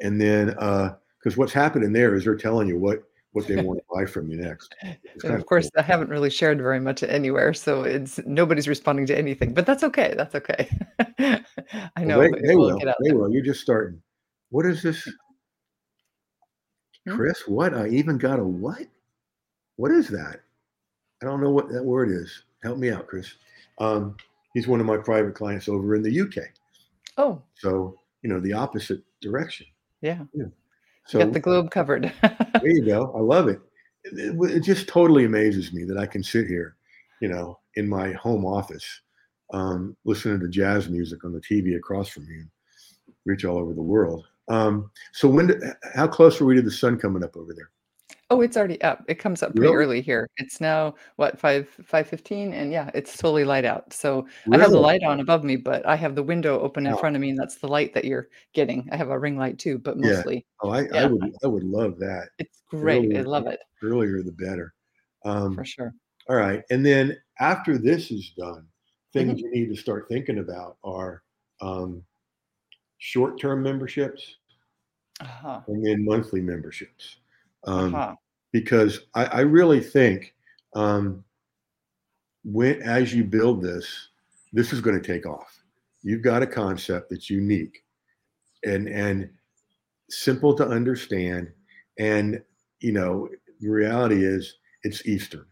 and 0.00 0.20
then 0.20 0.50
uh, 0.58 0.96
because 1.18 1.36
what's 1.36 1.52
happening 1.52 1.92
there 1.92 2.14
is 2.14 2.24
they're 2.24 2.36
telling 2.36 2.68
you 2.68 2.78
what 2.78 3.04
what 3.32 3.46
they 3.46 3.56
want 3.56 3.80
to 3.80 3.84
buy 3.94 4.06
from 4.06 4.30
you 4.30 4.36
next. 4.36 4.74
And 4.82 5.34
of 5.34 5.46
course, 5.46 5.70
cool. 5.70 5.80
I 5.80 5.82
haven't 5.82 6.10
really 6.10 6.30
shared 6.30 6.58
very 6.58 6.80
much 6.80 7.02
anywhere, 7.02 7.52
so 7.54 7.82
it's 7.82 8.20
nobody's 8.24 8.68
responding 8.68 9.06
to 9.06 9.18
anything. 9.18 9.54
But 9.54 9.66
that's 9.66 9.82
okay. 9.82 10.14
That's 10.16 10.34
okay. 10.34 10.68
I 11.96 12.04
know 12.04 12.18
well, 12.18 12.30
they, 12.30 12.48
they 12.48 12.56
will. 12.56 12.78
They 12.78 12.84
there. 12.84 13.16
will. 13.16 13.32
You're 13.32 13.44
just 13.44 13.60
starting. 13.60 14.00
What 14.50 14.66
is 14.66 14.82
this, 14.82 15.08
hmm? 17.06 17.16
Chris? 17.16 17.42
What? 17.46 17.74
I 17.74 17.88
even 17.88 18.18
got 18.18 18.38
a 18.38 18.44
what? 18.44 18.86
What 19.76 19.90
is 19.90 20.08
that? 20.08 20.40
I 21.22 21.26
don't 21.26 21.42
know 21.42 21.50
what 21.50 21.70
that 21.70 21.84
word 21.84 22.10
is. 22.10 22.44
Help 22.62 22.78
me 22.78 22.90
out, 22.90 23.06
Chris. 23.06 23.34
Um, 23.78 24.16
he's 24.54 24.68
one 24.68 24.80
of 24.80 24.86
my 24.86 24.96
private 24.96 25.34
clients 25.34 25.68
over 25.68 25.94
in 25.94 26.02
the 26.02 26.20
UK. 26.20 26.44
Oh. 27.16 27.42
So 27.54 27.98
you 28.22 28.28
know 28.28 28.40
the 28.40 28.52
opposite 28.52 29.02
direction. 29.20 29.66
Yeah. 30.02 30.24
yeah. 30.34 30.46
So 31.06 31.18
got 31.18 31.32
the 31.32 31.40
globe 31.40 31.70
covered. 31.70 32.12
there 32.22 32.70
you 32.70 32.84
go. 32.84 33.12
I 33.16 33.20
love 33.20 33.48
it. 33.48 33.60
it. 34.04 34.36
it. 34.50 34.60
just 34.60 34.88
totally 34.88 35.24
amazes 35.24 35.72
me 35.72 35.84
that 35.84 35.98
I 35.98 36.06
can 36.06 36.22
sit 36.22 36.46
here, 36.46 36.76
you 37.20 37.28
know, 37.28 37.58
in 37.76 37.88
my 37.88 38.12
home 38.12 38.44
office, 38.44 38.86
um, 39.52 39.96
listening 40.04 40.40
to 40.40 40.48
jazz 40.48 40.88
music 40.88 41.24
on 41.24 41.32
the 41.32 41.40
TV 41.40 41.76
across 41.76 42.08
from 42.08 42.26
me, 42.28 42.34
and 42.34 42.50
reach 43.24 43.44
all 43.44 43.58
over 43.58 43.74
the 43.74 43.82
world. 43.82 44.26
Um, 44.48 44.90
so 45.12 45.28
when, 45.28 45.48
did, 45.48 45.62
how 45.94 46.06
close 46.06 46.40
are 46.40 46.44
we 46.44 46.56
to 46.56 46.62
the 46.62 46.70
sun 46.70 46.98
coming 46.98 47.24
up 47.24 47.36
over 47.36 47.54
there? 47.54 47.70
Oh, 48.32 48.40
it's 48.40 48.56
already 48.56 48.80
up. 48.80 49.04
It 49.08 49.16
comes 49.16 49.42
up 49.42 49.54
pretty 49.54 49.70
really? 49.70 49.84
early 49.84 50.00
here. 50.00 50.26
It's 50.38 50.58
now 50.58 50.94
what 51.16 51.38
five 51.38 51.68
five 51.84 52.08
fifteen, 52.08 52.54
and 52.54 52.72
yeah, 52.72 52.90
it's 52.94 53.14
totally 53.14 53.44
light 53.44 53.66
out. 53.66 53.92
So 53.92 54.26
really? 54.46 54.58
I 54.58 54.62
have 54.62 54.72
the 54.72 54.80
light 54.80 55.02
on 55.02 55.20
above 55.20 55.44
me, 55.44 55.56
but 55.56 55.84
I 55.84 55.96
have 55.96 56.14
the 56.14 56.22
window 56.22 56.58
open 56.58 56.86
in 56.86 56.96
front 56.96 57.14
of 57.14 57.20
me, 57.20 57.28
and 57.28 57.38
that's 57.38 57.56
the 57.56 57.68
light 57.68 57.92
that 57.92 58.06
you're 58.06 58.30
getting. 58.54 58.88
I 58.90 58.96
have 58.96 59.10
a 59.10 59.18
ring 59.18 59.36
light 59.36 59.58
too, 59.58 59.76
but 59.76 59.98
mostly. 59.98 60.36
Yeah. 60.36 60.40
Oh, 60.62 60.70
I, 60.70 60.80
yeah. 60.84 61.02
I 61.02 61.06
would 61.08 61.34
I 61.44 61.46
would 61.46 61.62
love 61.62 61.98
that. 61.98 62.30
It's 62.38 62.62
great. 62.70 63.04
Earlier, 63.04 63.18
I 63.18 63.22
love 63.24 63.46
it. 63.48 63.60
Earlier 63.82 64.22
the 64.22 64.32
better. 64.32 64.72
Um, 65.26 65.54
For 65.54 65.66
sure. 65.66 65.94
All 66.30 66.36
right, 66.36 66.62
and 66.70 66.86
then 66.86 67.18
after 67.38 67.76
this 67.76 68.10
is 68.10 68.32
done, 68.38 68.66
things 69.12 69.42
mm-hmm. 69.42 69.44
you 69.44 69.50
need 69.50 69.74
to 69.74 69.76
start 69.78 70.06
thinking 70.08 70.38
about 70.38 70.78
are 70.84 71.22
um, 71.60 72.02
short-term 72.96 73.62
memberships, 73.62 74.36
uh-huh. 75.20 75.60
and 75.68 75.84
then 75.84 76.02
monthly 76.02 76.40
memberships. 76.40 77.16
Um, 77.64 77.94
uh-huh 77.94 78.14
because 78.52 79.00
I, 79.14 79.24
I 79.24 79.40
really 79.40 79.80
think 79.80 80.34
um, 80.74 81.24
when 82.44 82.80
as 82.82 83.14
you 83.14 83.24
build 83.24 83.62
this, 83.62 84.08
this 84.52 84.72
is 84.72 84.80
going 84.80 85.00
to 85.00 85.06
take 85.06 85.26
off. 85.26 85.62
You've 86.02 86.22
got 86.22 86.42
a 86.42 86.46
concept 86.46 87.10
that's 87.10 87.30
unique 87.30 87.84
and 88.64 88.88
and 88.88 89.30
simple 90.10 90.54
to 90.56 90.66
understand, 90.66 91.50
and 91.98 92.42
you 92.80 92.92
know 92.92 93.28
the 93.60 93.68
reality 93.68 94.24
is 94.24 94.56
it's 94.82 95.06
Eastern, 95.06 95.46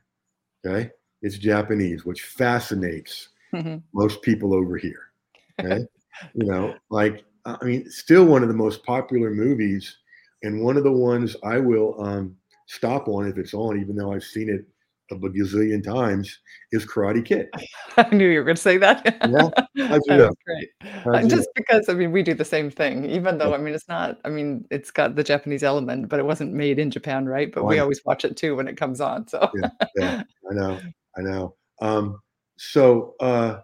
okay? 0.64 0.90
It's 1.22 1.38
Japanese, 1.38 2.04
which 2.04 2.22
fascinates 2.22 3.28
mm-hmm. 3.54 3.76
most 3.94 4.22
people 4.22 4.54
over 4.54 4.76
here. 4.76 5.12
Okay, 5.60 5.86
you 6.34 6.46
know, 6.46 6.74
like 6.90 7.24
I 7.44 7.64
mean, 7.64 7.88
still 7.90 8.24
one 8.24 8.42
of 8.42 8.48
the 8.48 8.54
most 8.54 8.84
popular 8.84 9.30
movies, 9.30 9.98
and 10.42 10.62
one 10.62 10.76
of 10.76 10.82
the 10.82 10.92
ones 10.92 11.36
I 11.44 11.58
will 11.58 11.94
um, 12.02 12.36
stop 12.70 13.08
on 13.08 13.26
if 13.26 13.36
it's 13.36 13.52
on, 13.52 13.80
even 13.80 13.96
though 13.96 14.12
I've 14.12 14.22
seen 14.22 14.48
it 14.48 14.64
a 15.10 15.16
gazillion 15.16 15.82
times, 15.82 16.38
is 16.70 16.86
Karate 16.86 17.24
Kid. 17.24 17.48
I 17.96 18.08
knew 18.14 18.28
you 18.28 18.38
were 18.38 18.44
going 18.44 18.54
to 18.54 18.62
say 18.62 18.78
that. 18.78 19.04
yeah, 19.04 19.50
I 19.92 19.98
that's 20.06 20.36
great. 20.46 20.68
Uh, 21.04 21.26
just 21.26 21.48
because 21.56 21.88
I 21.88 21.94
mean 21.94 22.12
we 22.12 22.22
do 22.22 22.32
the 22.32 22.44
same 22.44 22.70
thing, 22.70 23.04
even 23.06 23.38
though 23.38 23.52
I 23.52 23.58
mean 23.58 23.74
it's 23.74 23.88
not. 23.88 24.18
I 24.24 24.28
mean 24.28 24.66
it's 24.70 24.92
got 24.92 25.16
the 25.16 25.24
Japanese 25.24 25.64
element, 25.64 26.08
but 26.08 26.20
it 26.20 26.24
wasn't 26.24 26.52
made 26.52 26.78
in 26.78 26.92
Japan, 26.92 27.26
right? 27.26 27.50
But 27.52 27.64
we 27.64 27.80
always 27.80 28.00
watch 28.04 28.24
it 28.24 28.36
too 28.36 28.54
when 28.54 28.68
it 28.68 28.76
comes 28.76 29.00
on. 29.00 29.26
So 29.26 29.50
yeah, 29.60 29.70
yeah, 29.96 30.22
I 30.50 30.54
know, 30.54 30.80
I 31.18 31.22
know. 31.22 31.54
Um, 31.82 32.20
so 32.56 33.16
uh, 33.18 33.60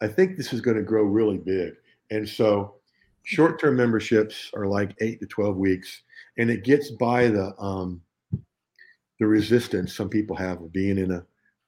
I 0.00 0.06
think 0.06 0.36
this 0.36 0.52
is 0.52 0.60
going 0.60 0.76
to 0.76 0.82
grow 0.84 1.02
really 1.02 1.38
big, 1.38 1.72
and 2.12 2.28
so 2.28 2.76
short-term 3.24 3.74
memberships 3.74 4.52
are 4.54 4.68
like 4.68 4.94
eight 5.00 5.18
to 5.20 5.26
twelve 5.26 5.56
weeks 5.56 6.03
and 6.38 6.50
it 6.50 6.64
gets 6.64 6.90
by 6.90 7.28
the 7.28 7.54
um, 7.58 8.00
the 9.20 9.26
resistance 9.26 9.94
some 9.94 10.08
people 10.08 10.36
have 10.36 10.60
of 10.60 10.72
being 10.72 10.98
in 10.98 11.12
a 11.12 11.24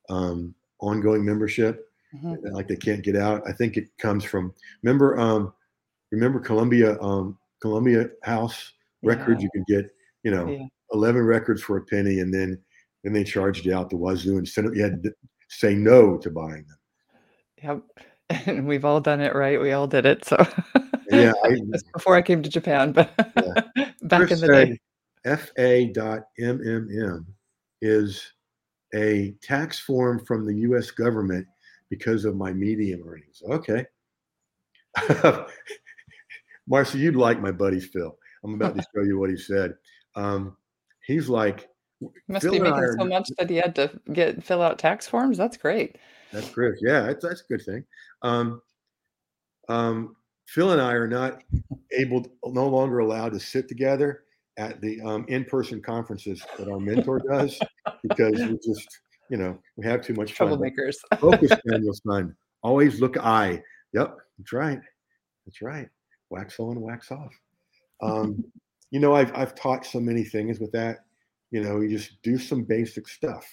um, 0.08 0.54
ongoing 0.80 1.24
membership, 1.24 1.88
mm-hmm. 2.14 2.54
like 2.54 2.68
they 2.68 2.76
can't 2.76 3.02
get 3.02 3.16
out. 3.16 3.42
I 3.46 3.52
think 3.52 3.76
it 3.76 3.88
comes 3.98 4.24
from 4.24 4.52
remember 4.82 5.18
um, 5.18 5.52
remember 6.10 6.40
Columbia 6.40 7.00
um, 7.00 7.38
Columbia 7.60 8.10
House 8.22 8.72
records. 9.02 9.42
Yeah. 9.42 9.48
You 9.54 9.64
can 9.64 9.64
get 9.68 9.90
you 10.22 10.30
know 10.30 10.48
yeah. 10.48 10.66
eleven 10.92 11.22
records 11.22 11.62
for 11.62 11.76
a 11.76 11.84
penny, 11.84 12.20
and 12.20 12.32
then 12.32 12.58
then 13.04 13.12
they 13.12 13.24
charged 13.24 13.64
you 13.64 13.74
out 13.74 13.90
the 13.90 13.96
wazoo 13.96 14.38
and 14.38 14.48
sent, 14.48 14.74
you 14.74 14.82
had 14.82 15.02
to 15.02 15.12
say 15.48 15.74
no 15.74 16.16
to 16.18 16.30
buying 16.30 16.66
them. 16.66 16.78
Yep. 17.62 17.82
And 18.46 18.66
we've 18.66 18.84
all 18.84 19.00
done 19.00 19.20
it, 19.20 19.36
right? 19.36 19.60
We 19.60 19.70
all 19.70 19.86
did 19.86 20.04
it. 20.04 20.24
So 20.24 20.36
yeah, 21.10 21.32
I, 21.44 21.60
before 21.94 22.16
I 22.16 22.22
came 22.22 22.42
to 22.42 22.50
Japan, 22.50 22.90
but 22.90 23.08
yeah. 23.76 23.90
Back 24.08 24.30
in 24.30 24.40
the 24.40 24.46
day. 24.46 24.78
FA.MMM 25.24 27.24
is 27.82 28.32
a 28.94 29.34
tax 29.42 29.78
form 29.78 30.24
from 30.24 30.46
the 30.46 30.54
U.S. 30.54 30.90
government 30.90 31.46
because 31.90 32.24
of 32.24 32.36
my 32.36 32.52
medium 32.52 33.02
earnings. 33.06 33.42
Okay. 33.48 33.84
Marcia, 36.68 36.98
you'd 36.98 37.16
like 37.16 37.40
my 37.40 37.52
buddy 37.52 37.80
Phil. 37.80 38.16
I'm 38.44 38.54
about 38.54 38.76
to 38.76 38.82
show 38.94 39.02
you 39.02 39.18
what 39.18 39.30
he 39.30 39.36
said. 39.36 39.74
Um, 40.14 40.56
he's 41.06 41.28
like, 41.28 41.68
must 42.28 42.44
Phil 42.44 42.52
be 42.52 42.60
making 42.60 42.96
so 42.98 43.06
much 43.06 43.30
that 43.38 43.50
he 43.50 43.56
had 43.56 43.74
to 43.76 43.98
get 44.12 44.44
fill 44.44 44.62
out 44.62 44.78
tax 44.78 45.06
forms. 45.06 45.38
That's 45.38 45.56
great. 45.56 45.96
That's 46.32 46.50
great. 46.50 46.74
Yeah, 46.80 47.02
that's, 47.02 47.24
that's 47.24 47.42
a 47.42 47.52
good 47.52 47.64
thing. 47.64 47.84
Um, 48.22 48.60
um, 49.68 50.16
Phil 50.46 50.72
and 50.72 50.80
I 50.80 50.92
are 50.92 51.08
not 51.08 51.42
able, 51.92 52.22
to, 52.22 52.30
no 52.46 52.68
longer 52.68 53.00
allowed 53.00 53.32
to 53.32 53.40
sit 53.40 53.68
together 53.68 54.24
at 54.56 54.80
the 54.80 55.00
um, 55.02 55.26
in-person 55.28 55.82
conferences 55.82 56.42
that 56.58 56.68
our 56.68 56.80
mentor 56.80 57.18
does 57.18 57.58
because 58.02 58.32
we 58.32 58.58
just, 58.64 59.00
you 59.28 59.36
know, 59.36 59.58
we 59.76 59.84
have 59.84 60.02
too 60.02 60.14
much 60.14 60.32
fun. 60.32 60.48
Troublemakers. 60.48 60.96
Focus, 61.18 61.50
Daniel-san. 61.68 62.34
Always 62.62 63.00
look 63.00 63.18
eye. 63.18 63.62
Yep, 63.92 64.16
that's 64.38 64.52
right. 64.52 64.80
That's 65.44 65.62
right. 65.62 65.88
Wax 66.30 66.58
on, 66.58 66.80
wax 66.80 67.10
off. 67.10 67.34
Um, 68.02 68.44
you 68.90 69.00
know, 69.00 69.14
I've 69.14 69.34
I've 69.34 69.54
taught 69.54 69.84
so 69.84 70.00
many 70.00 70.24
things 70.24 70.58
with 70.58 70.72
that. 70.72 70.98
You 71.50 71.62
know, 71.62 71.80
you 71.80 71.88
just 71.88 72.22
do 72.22 72.38
some 72.38 72.62
basic 72.62 73.08
stuff. 73.08 73.46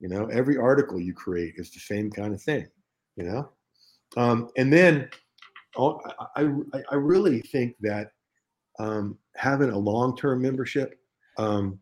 You 0.00 0.08
know, 0.08 0.26
every 0.26 0.56
article 0.56 1.00
you 1.00 1.14
create 1.14 1.54
is 1.56 1.70
the 1.70 1.80
same 1.80 2.10
kind 2.10 2.32
of 2.32 2.40
thing. 2.40 2.66
You 3.16 3.24
know, 3.24 3.48
um, 4.16 4.50
and 4.56 4.72
then 4.72 5.10
oh, 5.78 6.00
I, 6.36 6.42
I, 6.76 6.82
I 6.92 6.94
really 6.94 7.40
think 7.40 7.76
that 7.80 8.12
um, 8.78 9.18
having 9.36 9.70
a 9.70 9.78
long-term 9.78 10.42
membership, 10.42 10.98
um, 11.36 11.78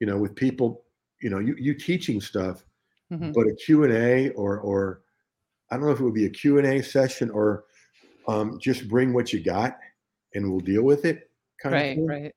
you 0.00 0.06
know, 0.06 0.18
with 0.18 0.34
people, 0.34 0.84
you 1.20 1.30
know, 1.30 1.38
you, 1.38 1.56
you 1.58 1.74
teaching 1.74 2.20
stuff, 2.20 2.64
mm-hmm. 3.12 3.32
but 3.32 3.46
a 3.46 3.54
Q&A 3.54 4.30
or, 4.30 4.58
or 4.60 5.02
I 5.70 5.76
don't 5.76 5.86
know 5.86 5.92
if 5.92 6.00
it 6.00 6.04
would 6.04 6.14
be 6.14 6.26
a 6.26 6.30
Q&A 6.30 6.82
session 6.82 7.30
or 7.30 7.64
um, 8.28 8.58
just 8.60 8.88
bring 8.88 9.12
what 9.12 9.32
you 9.32 9.40
got 9.40 9.78
and 10.34 10.50
we'll 10.50 10.60
deal 10.60 10.82
with 10.82 11.04
it. 11.04 11.30
Kind 11.60 11.74
right, 11.74 11.98
right 12.00 12.34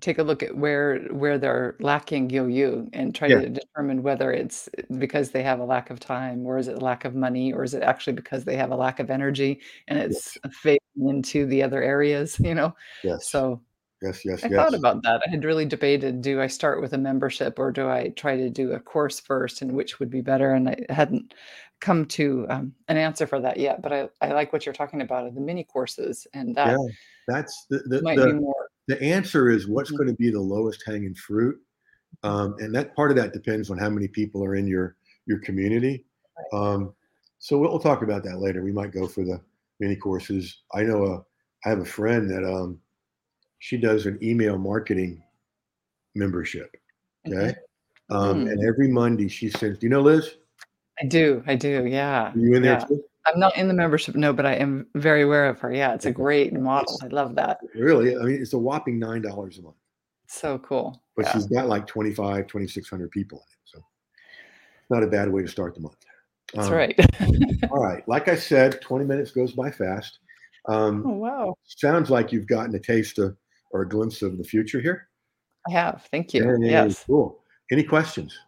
take 0.00 0.18
a 0.18 0.22
look 0.22 0.42
at 0.42 0.56
where 0.56 0.98
where 1.10 1.38
they're 1.38 1.76
lacking 1.80 2.28
yoyu 2.28 2.88
and 2.92 3.14
try 3.14 3.28
yeah. 3.28 3.40
to 3.40 3.48
determine 3.48 4.02
whether 4.02 4.30
it's 4.30 4.68
because 4.98 5.30
they 5.30 5.42
have 5.42 5.58
a 5.58 5.64
lack 5.64 5.90
of 5.90 5.98
time 5.98 6.44
or 6.44 6.58
is 6.58 6.68
it 6.68 6.82
lack 6.82 7.04
of 7.04 7.14
money 7.14 7.52
or 7.52 7.64
is 7.64 7.72
it 7.72 7.82
actually 7.82 8.12
because 8.12 8.44
they 8.44 8.56
have 8.56 8.70
a 8.70 8.76
lack 8.76 9.00
of 9.00 9.10
energy 9.10 9.60
and 9.88 9.98
it's 9.98 10.36
yes. 10.44 10.54
fading 10.54 11.08
into 11.08 11.46
the 11.46 11.62
other 11.62 11.82
areas 11.82 12.38
you 12.40 12.54
know 12.54 12.74
yes 13.02 13.30
so 13.30 13.60
yes 14.02 14.22
yes 14.24 14.44
i 14.44 14.48
yes. 14.48 14.56
thought 14.56 14.74
about 14.74 15.02
that 15.02 15.22
i 15.26 15.30
had 15.30 15.44
really 15.44 15.64
debated 15.64 16.20
do 16.20 16.42
i 16.42 16.46
start 16.46 16.82
with 16.82 16.92
a 16.92 16.98
membership 16.98 17.58
or 17.58 17.72
do 17.72 17.88
i 17.88 18.08
try 18.10 18.36
to 18.36 18.50
do 18.50 18.72
a 18.72 18.80
course 18.80 19.18
first 19.18 19.62
and 19.62 19.72
which 19.72 19.98
would 19.98 20.10
be 20.10 20.20
better 20.20 20.52
and 20.52 20.68
i 20.68 20.76
hadn't 20.90 21.32
come 21.80 22.06
to 22.06 22.46
um, 22.48 22.72
an 22.88 22.96
answer 22.96 23.26
for 23.26 23.40
that 23.40 23.58
yet 23.58 23.82
but 23.82 23.92
I, 23.92 24.08
I 24.22 24.28
like 24.28 24.52
what 24.52 24.64
you're 24.64 24.74
talking 24.74 25.02
about 25.02 25.34
the 25.34 25.40
mini 25.40 25.64
courses 25.64 26.26
and 26.32 26.54
that 26.54 26.70
yeah, 26.70 26.94
that's 27.28 27.66
the, 27.68 27.78
the 27.86 28.02
might 28.02 28.16
the, 28.16 28.26
be 28.26 28.32
more 28.32 28.65
the 28.88 29.00
answer 29.02 29.50
is 29.50 29.66
what's 29.66 29.90
mm-hmm. 29.90 29.98
going 29.98 30.08
to 30.08 30.14
be 30.14 30.30
the 30.30 30.40
lowest 30.40 30.82
hanging 30.86 31.14
fruit 31.14 31.58
um, 32.22 32.56
and 32.58 32.74
that 32.74 32.94
part 32.94 33.10
of 33.10 33.16
that 33.16 33.32
depends 33.32 33.70
on 33.70 33.78
how 33.78 33.90
many 33.90 34.08
people 34.08 34.42
are 34.44 34.54
in 34.54 34.66
your 34.66 34.96
your 35.26 35.38
community. 35.40 36.04
Um, 36.52 36.94
so 37.38 37.58
we'll, 37.58 37.70
we'll, 37.70 37.80
talk 37.80 38.02
about 38.02 38.22
that 38.24 38.38
later. 38.38 38.62
We 38.62 38.72
might 38.72 38.92
go 38.92 39.06
for 39.06 39.24
the 39.24 39.40
mini 39.80 39.96
courses. 39.96 40.62
I 40.72 40.82
know 40.82 41.04
a, 41.04 41.16
I 41.66 41.70
have 41.70 41.80
a 41.80 41.84
friend 41.84 42.30
that 42.30 42.44
um, 42.44 42.80
she 43.58 43.76
does 43.76 44.06
an 44.06 44.18
email 44.22 44.56
marketing 44.56 45.22
membership 46.14 46.76
okay? 47.28 47.54
Um, 48.10 48.46
mm. 48.46 48.52
and 48.52 48.64
every 48.64 48.88
monday 48.88 49.28
she 49.28 49.50
sends 49.50 49.78
do 49.78 49.86
you 49.86 49.90
know 49.90 50.00
liz? 50.00 50.36
I 51.00 51.06
do 51.06 51.42
i 51.46 51.54
do 51.54 51.86
yeah 51.86 52.32
are 52.32 52.38
you 52.38 52.54
in 52.54 52.62
there 52.62 52.78
yeah. 52.78 52.86
too 52.86 53.04
I'm 53.26 53.38
not 53.40 53.56
in 53.56 53.68
the 53.68 53.74
membership, 53.74 54.14
no, 54.14 54.32
but 54.32 54.46
I 54.46 54.54
am 54.54 54.86
very 54.94 55.22
aware 55.22 55.46
of 55.48 55.58
her. 55.60 55.72
Yeah, 55.72 55.94
it's 55.94 56.06
a 56.06 56.10
great 56.10 56.52
model. 56.52 56.98
I 57.02 57.08
love 57.08 57.34
that. 57.36 57.58
Really, 57.74 58.16
I 58.16 58.22
mean, 58.22 58.40
it's 58.40 58.52
a 58.52 58.58
whopping 58.58 58.98
nine 58.98 59.22
dollars 59.22 59.58
a 59.58 59.62
month. 59.62 59.76
So 60.28 60.58
cool. 60.58 61.02
But 61.16 61.26
Yeah. 61.26 61.32
she's 61.32 61.46
got 61.46 61.68
like 61.68 61.86
25, 61.86 62.46
2,600 62.46 63.10
people 63.10 63.38
in 63.38 63.42
it. 63.42 63.58
So 63.64 63.84
not 64.90 65.02
a 65.02 65.06
bad 65.06 65.30
way 65.30 65.42
to 65.42 65.48
start 65.48 65.74
the 65.74 65.80
month. 65.80 65.96
That's 66.54 66.68
Um, 66.68 66.74
right. 66.74 66.98
All 67.70 67.82
right. 67.82 68.06
Like 68.08 68.28
I 68.28 68.36
said, 68.36 68.80
20 68.80 69.04
minutes 69.04 69.30
goes 69.32 69.52
by 69.52 69.70
fast. 69.70 70.18
Um, 70.68 71.04
Oh, 71.06 71.12
wow. 71.12 71.54
sounds 71.64 72.10
like 72.10 72.32
you've 72.32 72.46
gotten 72.46 72.74
a 72.74 72.78
taste 72.80 73.18
of 73.18 73.36
or 73.72 73.82
a 73.82 73.88
glimpse 73.88 74.22
of 74.22 74.38
the 74.38 74.44
future 74.44 74.80
here. 74.80 75.08
I 75.68 75.72
have. 75.72 76.06
Thank 76.10 76.34
you. 76.34 76.56
Yes. 76.60 77.02
Cool. 77.06 77.42
Any 77.72 77.82
questions? 77.82 78.38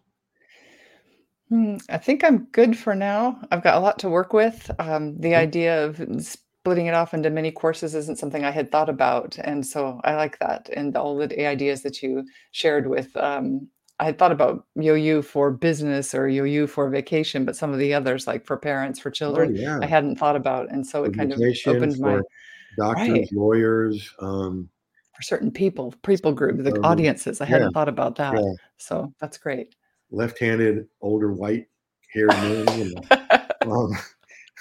Hmm, 1.48 1.76
I 1.88 1.98
think 1.98 2.24
I'm 2.24 2.44
good 2.46 2.76
for 2.76 2.94
now. 2.94 3.40
I've 3.50 3.62
got 3.62 3.76
a 3.76 3.80
lot 3.80 3.98
to 4.00 4.10
work 4.10 4.32
with. 4.32 4.70
Um, 4.78 5.18
the 5.18 5.34
Mhm. 5.34 5.44
idea 5.44 5.84
of 5.86 5.96
splitting 6.22 6.86
it 6.86 6.94
off 6.94 7.14
into 7.14 7.30
many 7.30 7.50
courses 7.50 7.94
isn't 7.94 8.18
something 8.18 8.44
I 8.44 8.50
had 8.50 8.70
thought 8.70 8.90
about, 8.90 9.38
and 9.38 9.66
so 9.66 10.00
I 10.04 10.14
like 10.16 10.38
that. 10.40 10.68
And 10.76 10.94
all 10.96 11.16
the 11.16 11.46
ideas 11.46 11.82
that 11.82 12.02
you 12.02 12.24
shared 12.50 12.86
with, 12.88 13.16
um, 13.16 13.68
I 13.98 14.04
had 14.04 14.18
thought 14.18 14.30
about 14.32 14.66
yoyu 14.76 15.24
for 15.24 15.50
business 15.50 16.14
or 16.14 16.26
yoyu 16.28 16.68
for 16.68 16.90
vacation, 16.90 17.44
but 17.46 17.56
some 17.56 17.72
of 17.72 17.78
the 17.78 17.94
others, 17.94 18.26
like 18.26 18.44
for 18.44 18.58
parents, 18.58 19.00
for 19.00 19.10
Oh, 19.26 19.48
children, 19.50 19.54
yeah. 19.54 19.80
I 19.80 19.86
hadn't 19.86 20.16
thought 20.16 20.36
about, 20.36 20.70
and 20.70 20.86
so 20.86 21.04
it 21.04 21.14
kind 21.14 21.32
of 21.32 21.42
opened 21.64 21.98
my 21.98 22.20
for 22.20 22.28
doctors, 22.76 23.28
right 23.28 23.32
lawyers. 23.32 24.14
Um, 24.20 24.70
for 25.14 25.22
certain 25.22 25.50
people, 25.50 25.92
people 26.04 26.32
group, 26.32 26.62
the 26.62 26.76
audiences. 26.82 27.40
I 27.40 27.44
yeah, 27.46 27.46
hadn't 27.46 27.72
thought 27.72 27.88
about 27.88 28.16
that, 28.16 28.44
yeah. 28.44 28.52
so 28.76 29.12
that's 29.20 29.38
great. 29.38 29.74
Left-handed, 30.10 30.86
older, 31.00 31.32
white-haired 31.32 32.28
man. 32.28 32.94
Um, 33.66 33.90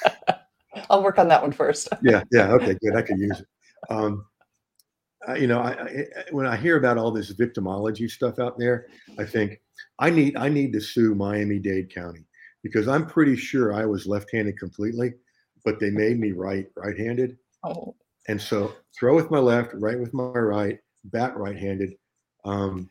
I'll 0.90 1.04
work 1.04 1.20
on 1.20 1.28
that 1.30 1.42
one 1.42 1.52
first. 1.52 1.90
yeah, 2.04 2.24
yeah. 2.32 2.52
Okay, 2.54 2.76
good. 2.82 2.96
I 2.96 3.02
could 3.02 3.20
use 3.20 3.40
it. 3.40 3.48
Um, 3.90 4.26
I, 5.28 5.38
you 5.38 5.48
know, 5.48 5.60
I, 5.60 5.72
I, 5.72 6.06
when 6.32 6.46
I 6.46 6.56
hear 6.56 6.78
about 6.78 6.98
all 6.98 7.12
this 7.12 7.34
victimology 7.34 8.10
stuff 8.10 8.40
out 8.40 8.58
there, 8.58 8.88
I 9.18 9.26
think 9.26 9.62
I 10.00 10.10
need 10.10 10.36
I 10.36 10.50
need 10.50 10.74
to 10.74 10.82
sue 10.82 11.16
Miami-Dade 11.16 11.94
County 11.94 12.26
because 12.64 12.88
I'm 12.88 13.06
pretty 13.06 13.36
sure 13.36 13.74
I 13.74 13.86
was 13.86 14.08
left-handed 14.08 14.58
completely, 14.58 15.14
but 15.64 15.80
they 15.80 15.90
made 15.90 16.20
me 16.20 16.32
right 16.32 16.68
right-handed, 16.76 17.38
Oh, 17.64 17.96
and 18.28 18.42
so 18.42 18.74
throw 18.98 19.16
with 19.16 19.32
my 19.32 19.40
left, 19.40 19.74
right 19.74 20.00
with 20.00 20.14
my 20.14 20.24
right, 20.24 20.80
bat 21.06 21.36
right-handed, 21.38 21.94
um, 22.46 22.90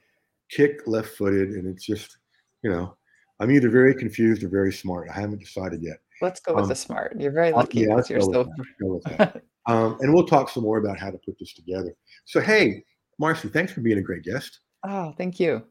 kick 0.51 0.83
left-footed, 0.87 1.51
and 1.51 1.67
it's 1.67 1.85
just 1.85 2.19
you 2.67 2.73
know 2.73 2.97
I'm 3.39 3.53
either 3.53 3.69
very 3.69 3.95
confused 3.95 4.43
or 4.43 4.49
very 4.49 4.73
smart. 4.73 5.09
I 5.15 5.21
haven't 5.21 5.39
decided 5.39 5.81
yet. 5.83 5.99
let's 6.21 6.41
go 6.41 6.55
with 6.55 6.65
Um, 6.65 6.69
the 6.69 6.75
smart. 6.75 7.15
You're 7.21 7.31
very 7.31 7.53
uh, 7.53 7.59
lucky 7.59 7.81
yeah, 7.83 7.95
let's 7.95 8.11
you're 8.11 8.19
go 8.19 8.27
with 8.27 8.49
that. 8.49 8.65
Go 8.81 8.95
with 8.95 9.05
that. 9.05 9.43
Um, 9.69 9.97
and 9.99 10.15
we'll 10.15 10.25
talk 10.29 10.49
some 10.49 10.63
more 10.63 10.79
about 10.79 10.97
how 10.97 11.11
to 11.11 11.19
put 11.27 11.37
this 11.41 11.53
together. 11.53 11.93
So, 12.25 12.41
hey, 12.41 12.85
Marci, 13.21 13.53
thanks 13.53 13.73
for 13.73 13.81
being 13.81 13.99
a 13.99 14.01
great 14.01 14.23
guest. 14.23 14.61
Oh, 14.85 15.13
thank 15.19 15.41
you. 15.41 15.65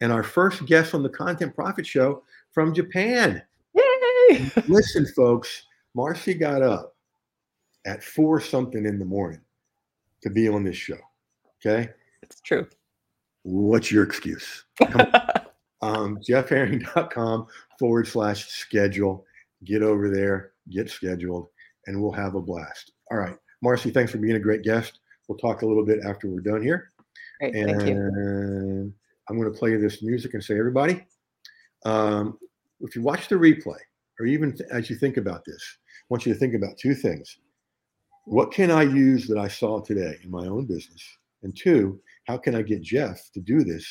And 0.00 0.10
our 0.10 0.24
first 0.24 0.66
guest 0.66 0.94
on 0.94 1.04
the 1.04 1.08
Content 1.08 1.54
Profit 1.54 1.86
Show 1.86 2.24
from 2.50 2.74
Japan. 2.74 3.40
Yay! 3.72 4.50
Listen, 4.66 5.06
folks, 5.14 5.62
Marci 5.96 6.36
got 6.36 6.60
up 6.60 6.96
at 7.86 8.02
four 8.02 8.40
something 8.40 8.84
in 8.84 8.98
the 8.98 9.04
morning 9.04 9.42
to 10.22 10.28
be 10.28 10.48
on 10.48 10.64
this 10.64 10.76
show. 10.76 10.98
Okay. 11.64 11.88
it's 12.22 12.40
true. 12.40 12.66
What's 13.44 13.92
your 13.92 14.02
excuse? 14.02 14.64
Um, 15.82 16.18
jeffherring.com 16.18 17.46
forward 17.78 18.08
slash 18.08 18.48
schedule. 18.48 19.24
Get 19.64 19.82
over 19.82 20.10
there, 20.10 20.52
get 20.70 20.90
scheduled, 20.90 21.48
and 21.86 22.00
we'll 22.00 22.12
have 22.12 22.34
a 22.34 22.40
blast. 22.40 22.92
All 23.10 23.18
right. 23.18 23.36
Marci, 23.64 23.92
thanks 23.92 24.12
for 24.12 24.18
being 24.18 24.36
a 24.36 24.40
great 24.40 24.62
guest. 24.62 25.00
We'll 25.28 25.38
talk 25.38 25.62
a 25.62 25.66
little 25.66 25.84
bit 25.84 26.00
after 26.04 26.28
we're 26.28 26.40
done 26.40 26.62
here. 26.62 26.92
Great, 27.40 27.54
and 27.54 27.80
thank 27.80 27.88
you. 27.88 28.92
I'm 29.28 29.38
going 29.38 29.52
to 29.52 29.58
play 29.58 29.76
this 29.76 30.02
music 30.02 30.34
and 30.34 30.44
say, 30.44 30.58
everybody, 30.58 31.04
um, 31.84 32.38
if 32.80 32.94
you 32.94 33.02
watch 33.02 33.28
the 33.28 33.34
replay, 33.34 33.78
or 34.20 34.26
even 34.26 34.56
as 34.70 34.88
you 34.88 34.96
think 34.96 35.16
about 35.16 35.44
this, 35.44 35.62
I 35.88 36.04
want 36.08 36.26
you 36.26 36.32
to 36.32 36.38
think 36.38 36.54
about 36.54 36.78
two 36.78 36.94
things. 36.94 37.38
What 38.26 38.52
can 38.52 38.70
I 38.70 38.82
use 38.82 39.26
that 39.28 39.38
I 39.38 39.48
saw 39.48 39.80
today 39.80 40.16
in 40.22 40.30
my 40.30 40.46
own 40.46 40.66
business? 40.66 41.02
And 41.42 41.56
two, 41.56 42.00
how 42.26 42.36
can 42.38 42.54
I 42.54 42.62
get 42.62 42.82
Jeff 42.82 43.30
to 43.34 43.40
do 43.40 43.62
this 43.62 43.86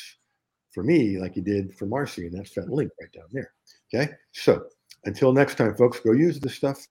for 0.76 0.82
me 0.82 1.18
like 1.18 1.32
he 1.32 1.40
did 1.40 1.74
for 1.74 1.86
Marci? 1.86 2.26
And 2.26 2.34
that's 2.34 2.52
that 2.52 2.66
hmm. 2.66 2.74
link 2.74 2.90
right 3.00 3.10
down 3.10 3.28
there. 3.32 3.50
Okay. 3.92 4.12
So 4.32 4.66
until 5.06 5.32
next 5.32 5.56
time, 5.56 5.74
folks, 5.74 6.00
go 6.00 6.12
use 6.12 6.38
this 6.38 6.54
stuff 6.54 6.86